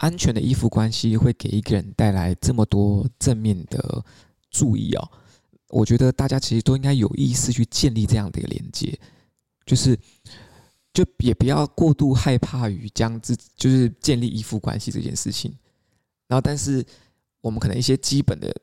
[0.04, 4.04] 安全的依附关系会给一个人带来这么多正面的
[4.50, 5.10] 注意哦！
[5.70, 8.98] 我觉得大家其实都应该有意识去建立这样的一个连接，
[9.64, 9.98] 就是
[10.92, 15.50] 就也不要过度害怕于将自就是建立依附关系这件事情。
[16.28, 16.84] 然后，但是
[17.40, 18.54] 我们可能一些基本的。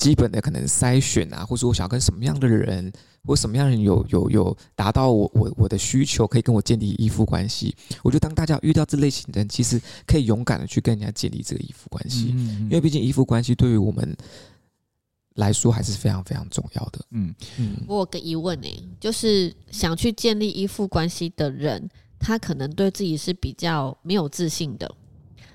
[0.00, 2.90] 基本的可能筛选啊，或者说我想要跟什么样的人，
[3.26, 7.76] 或什么样的人有有有达到我我我的需求，可以跟我建立依附关系。
[8.02, 14.16] 我觉得当大家遇到这类型的人，其实可以勇敢的去跟人家建立这个依附关系，因为毕竟依附关系对于我们
[15.34, 17.00] 来说还是非常非常重要的。
[17.10, 17.76] 嗯嗯。
[17.86, 21.86] 我有个疑问呢、欸，就是想去建立依附关系的人，
[22.18, 24.90] 他可能对自己是比较没有自信的。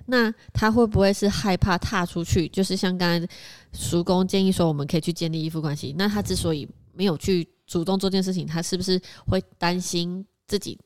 [0.05, 2.47] 那他会不会是害怕踏出去？
[2.49, 3.27] 就是像刚才
[3.73, 5.93] 叔公建议说，我们可以去建立依附关系。
[5.97, 10.79] 那他之所以没有去主动做这件事情，他是不是会担心自己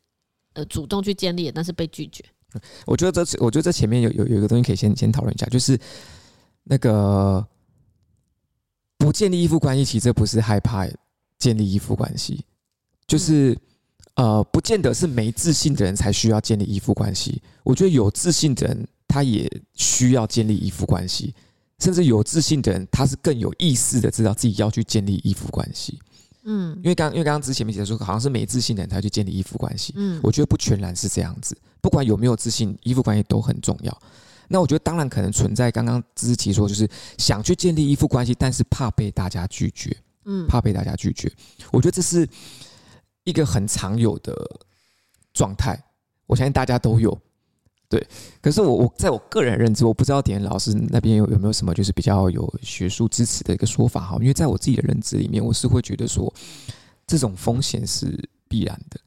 [0.54, 2.24] 呃主动去建立，但是被拒绝？
[2.86, 5.80] 我觉得这我觉得这前面有有有一个东西可以先先讨论一下，就是
[6.64, 7.46] 那个
[8.98, 10.88] 不建立依附关系，其实这不是害怕
[11.38, 12.44] 建立依附关系，
[13.06, 13.56] 就是
[14.16, 17.42] 呃，不见得是没自信的人才需要建立依附关系。
[17.64, 21.36] 我觉得有自信的人，他也需要建立依附关系，
[21.80, 26.00] 甚至有自信的人，他是更有意识的知道自己要去建立依附关系。
[26.44, 29.94] 嗯，因为刚因为刚刚之前面解说，好像是没自信的人才去建立依附关系。
[29.98, 34.02] 嗯，我觉得不全然是这样子，不管有没有自信，依附关系都很重要。
[34.48, 39.96] 那我觉得当然可能存在刚刚之提说，就是想去建立依附关系，但是怕被大家拒绝。
[40.26, 41.32] 嗯，怕被大家拒绝，
[41.72, 42.28] 我觉得这是
[43.24, 44.36] 一个很常有的
[45.34, 45.82] 状态，
[46.28, 47.18] 我相信大家都有。
[47.90, 48.08] 对，
[48.40, 56.32] 可是我我在我个人认知，我不知道点老师那边有有没有什么就是比较有学术支持的一个说法哈，因为在我自己的认知里面，我是会觉得说
[57.08, 58.08] 这种风险是
[58.48, 59.00] 必然的。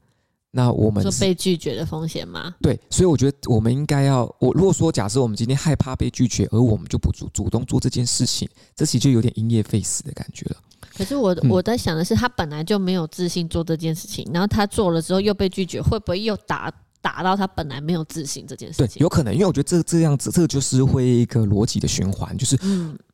[0.51, 2.53] 那我们说被拒绝的风险吗？
[2.61, 10.57] 对，所以我觉得我们应该要，我如果说假设我们今天害怕被拒绝，而我们就不主主动做这件事情，这其实就有点因噎废食的感觉了。
[10.95, 16.69] 可是我我在想的是，他本来就没有自信做这件事情，然后他做了之后又被拒绝，会不会又打？
[17.03, 22.57] 达到他本来没有自信这件事情，对，有可能，因为我觉得这这样子，这个就是会一个逻辑的循环，就是，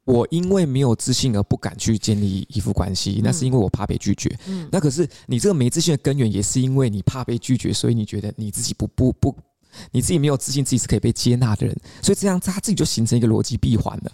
[0.06, 4.30] 我因为没有自信而不敢去建立依附关系，那是因为我怕被拒绝。
[4.46, 9.36] 嗯，那可是你这个没自信的根源，也是因为你怕被拒绝，所以你觉得你自己不不不，
[9.92, 14.12] 你自己没有自信，自己是可以被接纳的人，所以这样他自己就形成一个逻辑闭环了。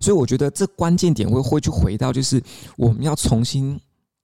[0.00, 2.42] 所以我觉得这关键点会会去回到，就是
[2.76, 3.80] 我们要重新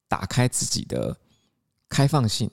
[0.08, 1.16] 打开自己的
[1.88, 2.50] 开放性。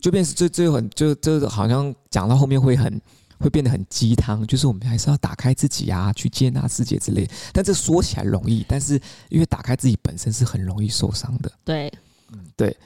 [0.00, 3.00] 就变成这这很就这好像讲到后面会很
[3.38, 7.28] 会变得很鸡汤，就是我们还是要打开自己啊，去接纳世界之类。
[7.52, 11.50] 但这说起来容易，但是因为打开自己本身是很容易受伤的。
[11.64, 11.92] 对，
[12.32, 12.76] 嗯，对。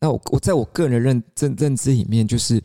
[0.00, 2.62] 那我我在我个人的认认认知里面，就是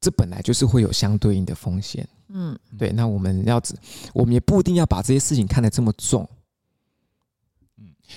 [0.00, 2.08] 这本来就是会有相对应的风险。
[2.28, 2.90] 嗯，对。
[2.92, 3.60] 那我们要
[4.14, 6.26] 我们也不一定要把这些事情看得这么重。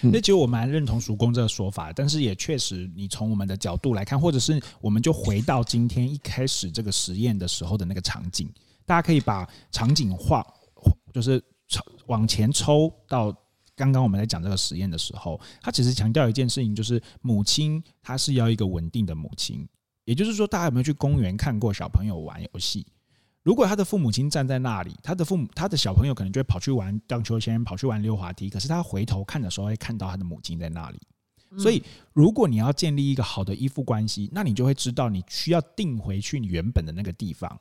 [0.02, 8.52] 那其实我蛮认同叔公这个说法，但是也确实，你从我们的角度来看，或者是我们就回到今天一开始这个实验的时候的那个场景，
[8.86, 10.46] 大家可以把场景化，
[11.14, 11.42] 就是
[12.08, 13.36] 往前抽到
[13.76, 19.68] 刚刚我们在讲这个实验的时候，他其实强调一件事情，就是母亲她是要一个稳定的母亲，
[20.06, 22.86] 也就是说，大家有没有去公园看过小朋友玩游戏？
[23.44, 28.50] 如果他的父母亲站在那里，他的父母、他的小朋友可能就会跑去玩荡秋千，跑去玩溜滑梯。
[28.50, 31.00] 可是他回头看的时候，会看到他的母亲在那里。
[31.58, 31.82] 所以，
[32.14, 37.60] 如果你要建立一个好的依附关系，那你就会知道你需要定回去你原本的那个地方。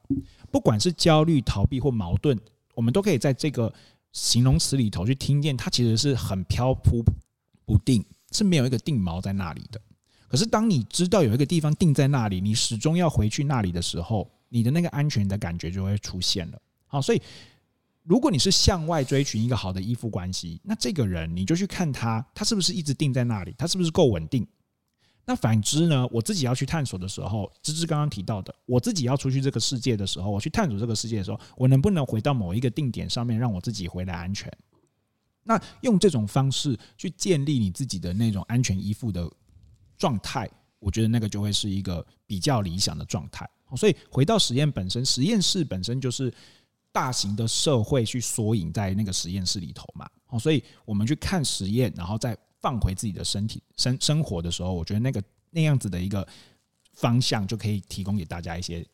[0.51, 2.39] 不管是焦虑、逃避或矛盾，
[2.74, 3.72] 我们都可以在这个
[4.12, 7.03] 形容词里头去听见，它其实是很飘忽
[7.64, 9.81] 不定，是没有一个定锚在那里的。
[10.29, 14.29] 可是，当你知道有一个地方定在那里，你始终要回去那里的时候。
[14.49, 16.61] 你的那个安全的感觉就会出现了。
[16.86, 17.20] 好，所以
[18.03, 24.46] 如果你是向外追寻一个好的依附关系，那这个人你就去看他，他是不是一直定在那里，他是不是够稳定？
[25.24, 26.09] 那反之呢？
[26.11, 34.51] 我自己要去探索的时候，芝芝刚刚提到的，我自己要出去这个世界的时候，我去探索这个世界的时候，我能不能回到某一个定点上面，让我自己回来安全？
[35.44, 39.30] 那用这种方式去建立你自己的那种安全依附的
[39.99, 40.49] 状态，
[40.79, 43.49] 我觉得那个就会是一个比较理想的状态。
[43.76, 46.33] 所以回到实验本身，实验室本身就是
[46.91, 50.09] 大型的社会去缩影在那个实验室里头嘛。
[50.29, 56.26] 哦，所以我们去看实验，然后再放回自己的身体生生活的时候，我觉得那个那样子的一个
[56.95, 58.85] 方向就可以提供给大家一些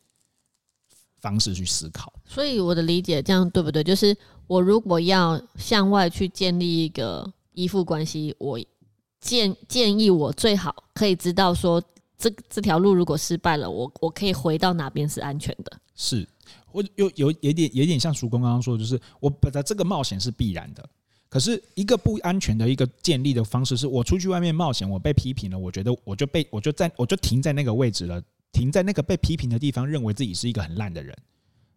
[1.20, 2.12] 方式去思考。
[2.26, 3.82] 所以我的理解这样对不对？
[3.82, 4.16] 就是
[4.46, 8.58] 我如果要向外去建立一个依附关系，我
[9.24, 11.82] 建建议我最好可以知道说。
[12.16, 15.78] 这这条路如果失败了，我我可以回到哪边是安全的？
[15.96, 16.26] 是，
[16.70, 20.88] 我有有有点有点像叔公刚刚说的，就是我本来这个冒险是必然的，
[21.28, 28.22] 可是一个不安全的一个建立的方式，是我出去外面冒险，我被批评了，我觉得我就被我就在我就停在那个位置了，
[28.52, 31.14] 停在那个被批评的地方，认为自己是一个很烂的人。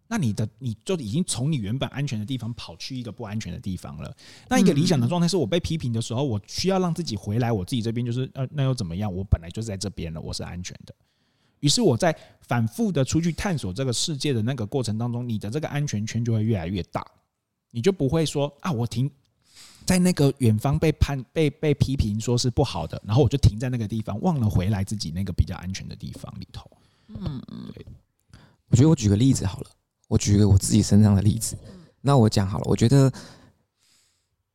[0.08, 4.16] 那你的你就已经从你原本安全的地方跑去一个不安全的地方了。
[4.49, 9.14] 那一个理想的状态是我被批评的时候，我需要让自己回来，我自己这边就是呃，那又怎么样？
[9.14, 10.95] 我本来就是在这边了，我是安全的。
[11.60, 17.05] 于是我在反复的出去探索这个世界的那个过程当中，你的这个安全圈就会越来越大，
[17.72, 19.10] 你就不会说啊，我停
[19.84, 26.70] 在那个远方被判被被批评说是不好的，然后我就停在那个地方，忘了回来自己那个比较安全的地方里头。
[27.08, 27.86] 嗯嗯，对，
[28.70, 29.70] 我觉得我举个例子好了。
[30.08, 31.58] 我举个我自己身上的例子，
[32.01, 32.66] 那我讲好了。
[32.68, 33.12] 我觉得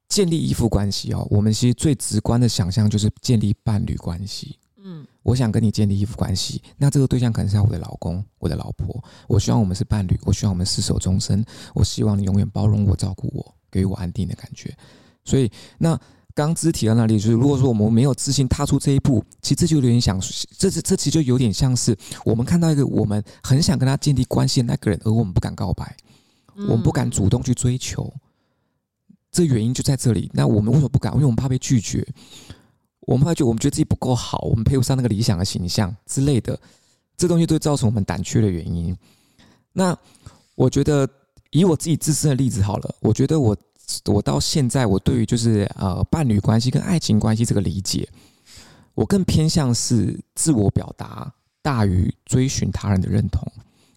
[0.08, 4.58] 建立依附关系哦，我们其实最直观的想象就是建立伴侣关系。
[4.84, 9.02] 嗯，我想跟你建立依附关系，那这个对象可能是我的老公、我的老婆。
[9.28, 11.44] 我希望我们是伴侣，我希望我们厮守终身。
[11.74, 14.76] 我希望你永远包容我、照顾我，给予我安定的感觉。
[15.24, 15.48] 所以，
[15.78, 15.98] 那
[16.34, 20.20] 刚只提到那里，就是如果说我们没有自信踏出这一步，其实这就有点想，
[20.58, 25.96] 这这这其实就有点像是我们看到一个我们很想跟他建立关系的那个人，而我们不敢告白，
[26.56, 28.12] 我们不敢主动去追求。
[29.30, 30.30] 这原因就在这里。
[30.34, 31.12] 那我们为什么不敢？
[31.14, 32.06] 因为我们怕被拒绝。
[33.00, 36.58] 我们怕就我们觉得自己不够好，我们配不上那个理想的形象之类的，
[37.16, 38.96] 这东西都会造成我们胆怯的原因。
[39.72, 39.96] 那
[40.54, 41.08] 我觉得
[41.50, 43.56] 以我自己自身的例子好了，我觉得我
[44.06, 48.08] 我到现在我对于就是呃伴侣关系跟爱情关系这个理解，
[48.94, 53.46] 我更偏向是自我表达大于追寻他人的认同。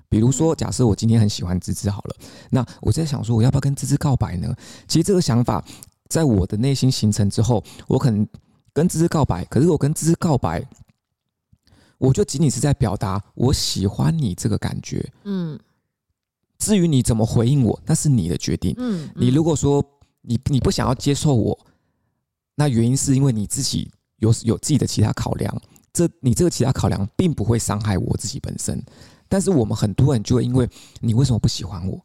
[0.10, 2.16] 比如说，假设我今天很喜欢芝芝好了，
[2.50, 4.56] 那我在想说我要不要跟芝芝告白呢？
[4.88, 5.64] 其实这个想法
[6.08, 8.28] 在我的内心形成之后，我可能。
[8.76, 10.62] 跟芝芝告白，可是我跟芝芝告白，
[11.98, 15.10] 我就仅仅是在表达我喜欢你这个感觉。
[15.24, 15.58] 嗯，
[16.58, 18.74] 至于你怎么回应我，那是你的决定。
[18.78, 19.84] 嗯，你如果说
[20.22, 21.58] 你你不想要接受我，
[22.56, 25.62] 那原因是因为你自己有有自己的其他考量。
[25.94, 28.84] 这你这个其他考量并不会伤害我自己本身，
[29.30, 32.00] 但是我们很多人就会因为你为什么不喜欢我，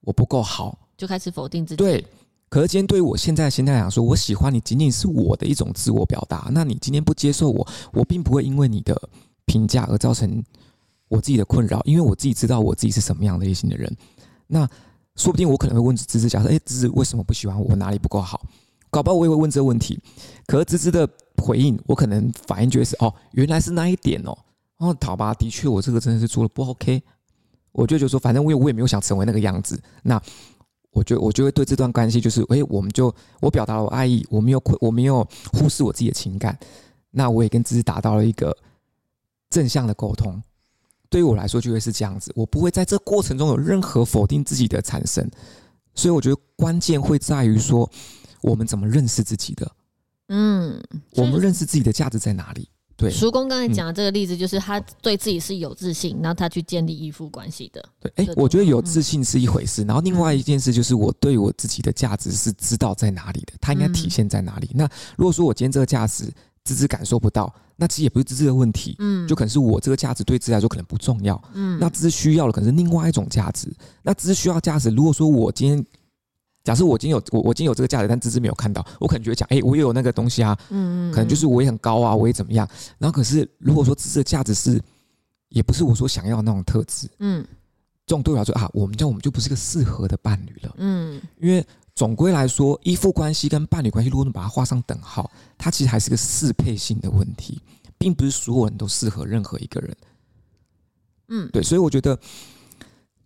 [0.00, 1.76] 我不够好，就开始否定自己。
[1.76, 2.04] 对。
[2.50, 6.48] 可是今天对于我现在的心态来讲，说我喜欢你，仅仅是我的一种自我表达。
[6.50, 8.98] 那你今天不接受我，我并不会因为你的
[9.44, 10.42] 评价而造成
[11.08, 13.94] 我自己的困扰，因为我自己知道我自己是什么样类型的人。
[14.46, 14.68] 那
[15.16, 17.74] 说不定我可能会问芝芝，假设哎，芝芝为什么不喜欢我？
[17.76, 18.40] 哪里不够好？
[18.90, 19.98] 搞不好我也会问这个问题。
[20.46, 21.08] 可是芝芝的
[21.42, 24.36] 回应，我可能反应觉得是哦，原来是那一点哦。
[24.78, 27.02] 哦，好吧，的确我这个真的是做的不 OK。
[27.72, 29.80] 我就觉得说，反正我也我也没有想成为那个样子。
[30.02, 30.20] 那。
[30.90, 36.58] 我觉我就会对这段关系，就是诶，我们就我表达了我爱意，我没有我没有忽视我自己的情感，
[37.10, 38.56] 那我也跟芝芝达到了一个
[39.50, 40.42] 正向的沟通。
[41.10, 45.28] 对于我来说，就会是这样子，我不会在这过程中有任何否定自己的产生。
[45.94, 47.90] 所以我觉得关键会在于说，
[48.42, 49.70] 我们怎么认识自己的，
[50.28, 50.80] 嗯，
[51.16, 52.68] 我们认识自己的价值在哪里。
[52.96, 57.80] 对，叔公刚才讲的这个例子，就是他对自己是有自信，嗯、然后他去建立依附关系的。
[58.00, 64.66] 对，哎、欸，我觉得有自信是一回事，嗯、然后另外一件事就是我对我自己的价值是知道在哪里的，它应该体现在哪里。
[64.74, 66.28] 嗯、那如果说我今天这个价值
[66.64, 75.86] 芝芝感受不到，那其实也不是芝芝的问题，嗯，就可能是我这个价值对芝芝来说可能不重要，嗯，那芝芝需要的可能是另外一种价值，那芝芝需要价值，如果说我今天。
[76.64, 82.68] 假设我今天有我我今天有这个价值，但芝芝没有看到，我可能觉得讲，哎、欸，我也有那个东西啊，嗯，可能就是我也很高啊，我也怎么样。
[82.98, 84.78] 然后可是如果说芝芝的价值是，
[85.48, 87.42] 也不是我所想要的那种特质，嗯，
[88.04, 91.64] 这种对我来说啊，我们这样我们就不是个适合的伴侣了，嗯，因为
[91.98, 95.28] 总归来说，依附关系跟伴侣关系，如果你把它画上等号，
[95.58, 97.60] 它其实还是个适配性的问题，
[97.98, 99.96] 并不是所有人都适合任何一个人，
[101.26, 102.16] 嗯，对，所以我觉得。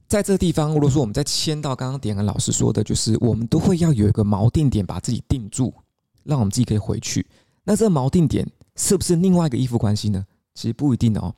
[0.08, 5.72] 在这个地方，如果说我们在牵到刚刚点恩老师说的，就是我们都会要有一个锚定点，把自己定住，
[6.22, 7.26] 让我们自己可以回去。
[7.64, 8.46] 那这个锚定点
[8.76, 10.26] 是不是另外一个依附关系呢？
[10.54, 11.34] 其实不一定哦。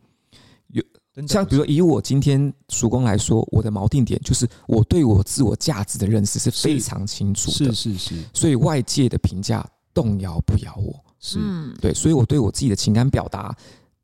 [1.15, 8.25] 有像比如说以我今天曙光来说，我的锚定点就是我对我自我价值的认识是非常清楚的，是是是。
[8.33, 11.39] 所以外界的评价动摇不了我，是
[11.81, 11.95] 对。
[11.95, 13.57] 所以我对我自己的情感表达。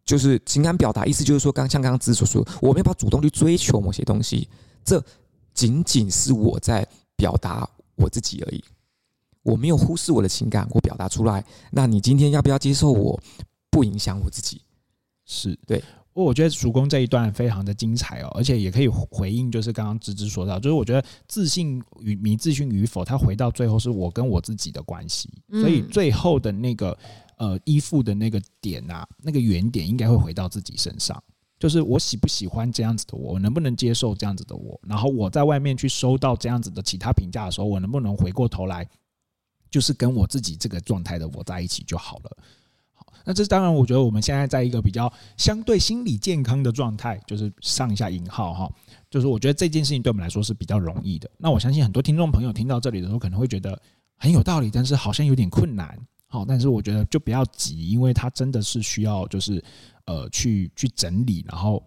[0.02, 4.48] 就是情感表达，意思就是说，刚像刚刚芝芝所说，我没有办法主动去追求某些东西，
[4.84, 5.00] 这
[5.54, 6.84] 仅仅是我在
[7.14, 8.64] 表达我自己而已。
[9.44, 11.44] 我没有忽视我的情感，我表达出来。
[11.70, 13.20] 那你今天要不要接受我？
[13.70, 14.60] 不影响我自己。
[15.26, 15.80] 是对。
[16.24, 26.96] 我觉得主公这一段非常的精彩哦，而且也可以回应，就是刚刚芝芝说到，就是我觉得自信与迷自信与否，它回到最后是我跟我自己的关系，所以最后的那个。
[27.40, 31.18] 呃，依附的那个点啊，那个原点应该会回到自己身上，
[31.58, 38.86] 就是我喜不喜欢这样子的我，我能不能接受这样子的我，然后我在外面去收到这样子的其他评价的时候，我能不能回过头来，
[39.70, 42.36] 就是跟我自己这个状态的我在一起就好了。
[43.24, 48.72] 那这当然，我觉得我们现在在一个比较相对心理健康的状态，就是上一下引号哈，
[49.10, 51.30] 就是我觉得这件事情对我们来说是比较容易的。
[51.38, 53.80] 那我相信很多听众朋友听到这里的时候，可能会觉得
[54.16, 55.98] 很有道理，但是好像有点困难。
[56.26, 59.62] 好，但是我觉得就不要急，因为它真的是需要就是
[60.06, 61.84] 呃去去整理，然后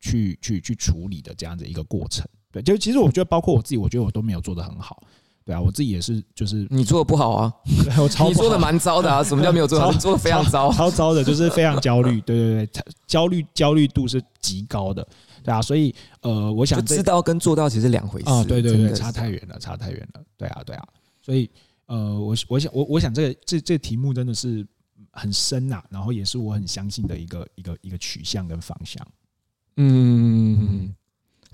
[0.00, 2.26] 去去去处理的这样的一个过程。
[2.52, 5.02] 对，就其实我觉得包括我自己，我觉得我都没有做得很好。
[5.46, 7.52] 对啊，我自己也是，就是你做的不好啊，
[7.98, 9.22] 我超你做的蛮糟的啊。
[9.22, 9.90] 什么叫没有做好？
[9.92, 12.20] 你做的非常糟，超糟的，就是非常焦虑。
[12.22, 15.06] 对对对，焦虑焦虑度是极高的。
[15.42, 18.44] 对啊，所以呃，我想知道跟做到其实两回事啊。
[18.44, 20.20] 对对对，差太远了，差太远了。
[20.36, 20.84] 对啊对啊，
[21.22, 21.48] 所以。
[21.88, 24.66] 呃，我我想我我想这个这这个题目真的是
[25.12, 29.06] 很深呐、啊，然后也是我很相信的一个一个一个取向跟方向。
[29.76, 30.92] 嗯，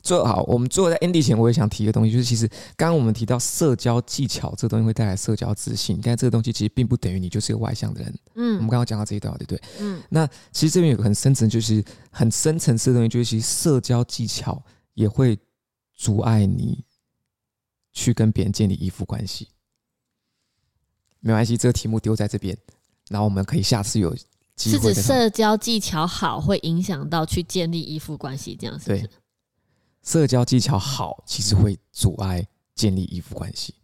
[0.03, 8.19] 最好我们最后在 ending 前，我也想提一个东西，就是其实刚刚我们提到社交技巧这个东西会带来社交自信，但这个东西其实并不等于你就是一个外向的人。
[8.35, 9.63] 嗯，我们刚刚讲到这一段，对不对？
[9.79, 14.61] 嗯，那其实这边有个很深层，就是很深层次的东西，就是其实社交技巧
[14.95, 15.39] 也会
[15.97, 16.85] 阻碍你
[17.93, 19.49] 去跟别人建立依附关系。
[21.21, 22.57] 没关系，这个题目丢在这边，
[23.09, 24.13] 然后我们可以下次有
[24.57, 24.93] 机会。
[24.93, 29.03] 是指社交技巧好会影响到去建立依附关系，这样是不是？
[29.03, 29.11] 对，
[30.03, 32.45] 社交技巧好其实会阻碍
[32.75, 33.75] 建立依附关系。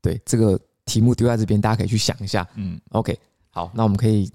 [0.00, 2.46] 对，这个题目丢在这边，大家可以去想一下。
[2.56, 3.18] 嗯，OK，
[3.50, 4.30] 好，那我们可以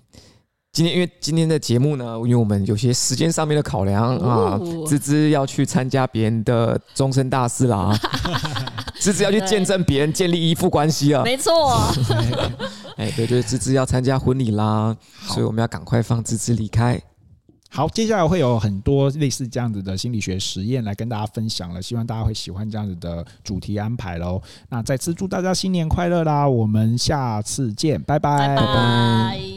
[0.72, 7.78] 今天因为今天的节目呢，因为我们有些时间上面的考量啊，芝芝要去参加别人的终身大事啦。
[7.78, 8.00] 啊。
[9.00, 11.92] 芝芝要去见证别人建立依附关系啊，没错。
[12.98, 14.96] 哎，对对，芝芝要参加婚礼啦，
[15.28, 17.00] 所以我们要赶快放芝芝离开。
[17.70, 24.42] 好，接下来会有很多类似这样子的心理学实验来跟大家分享了，希望大家会喜欢这样子的主题安排喽。
[24.70, 26.48] 那再次祝大家新年快乐啦！
[26.48, 29.57] 我们下次见，拜拜，拜拜。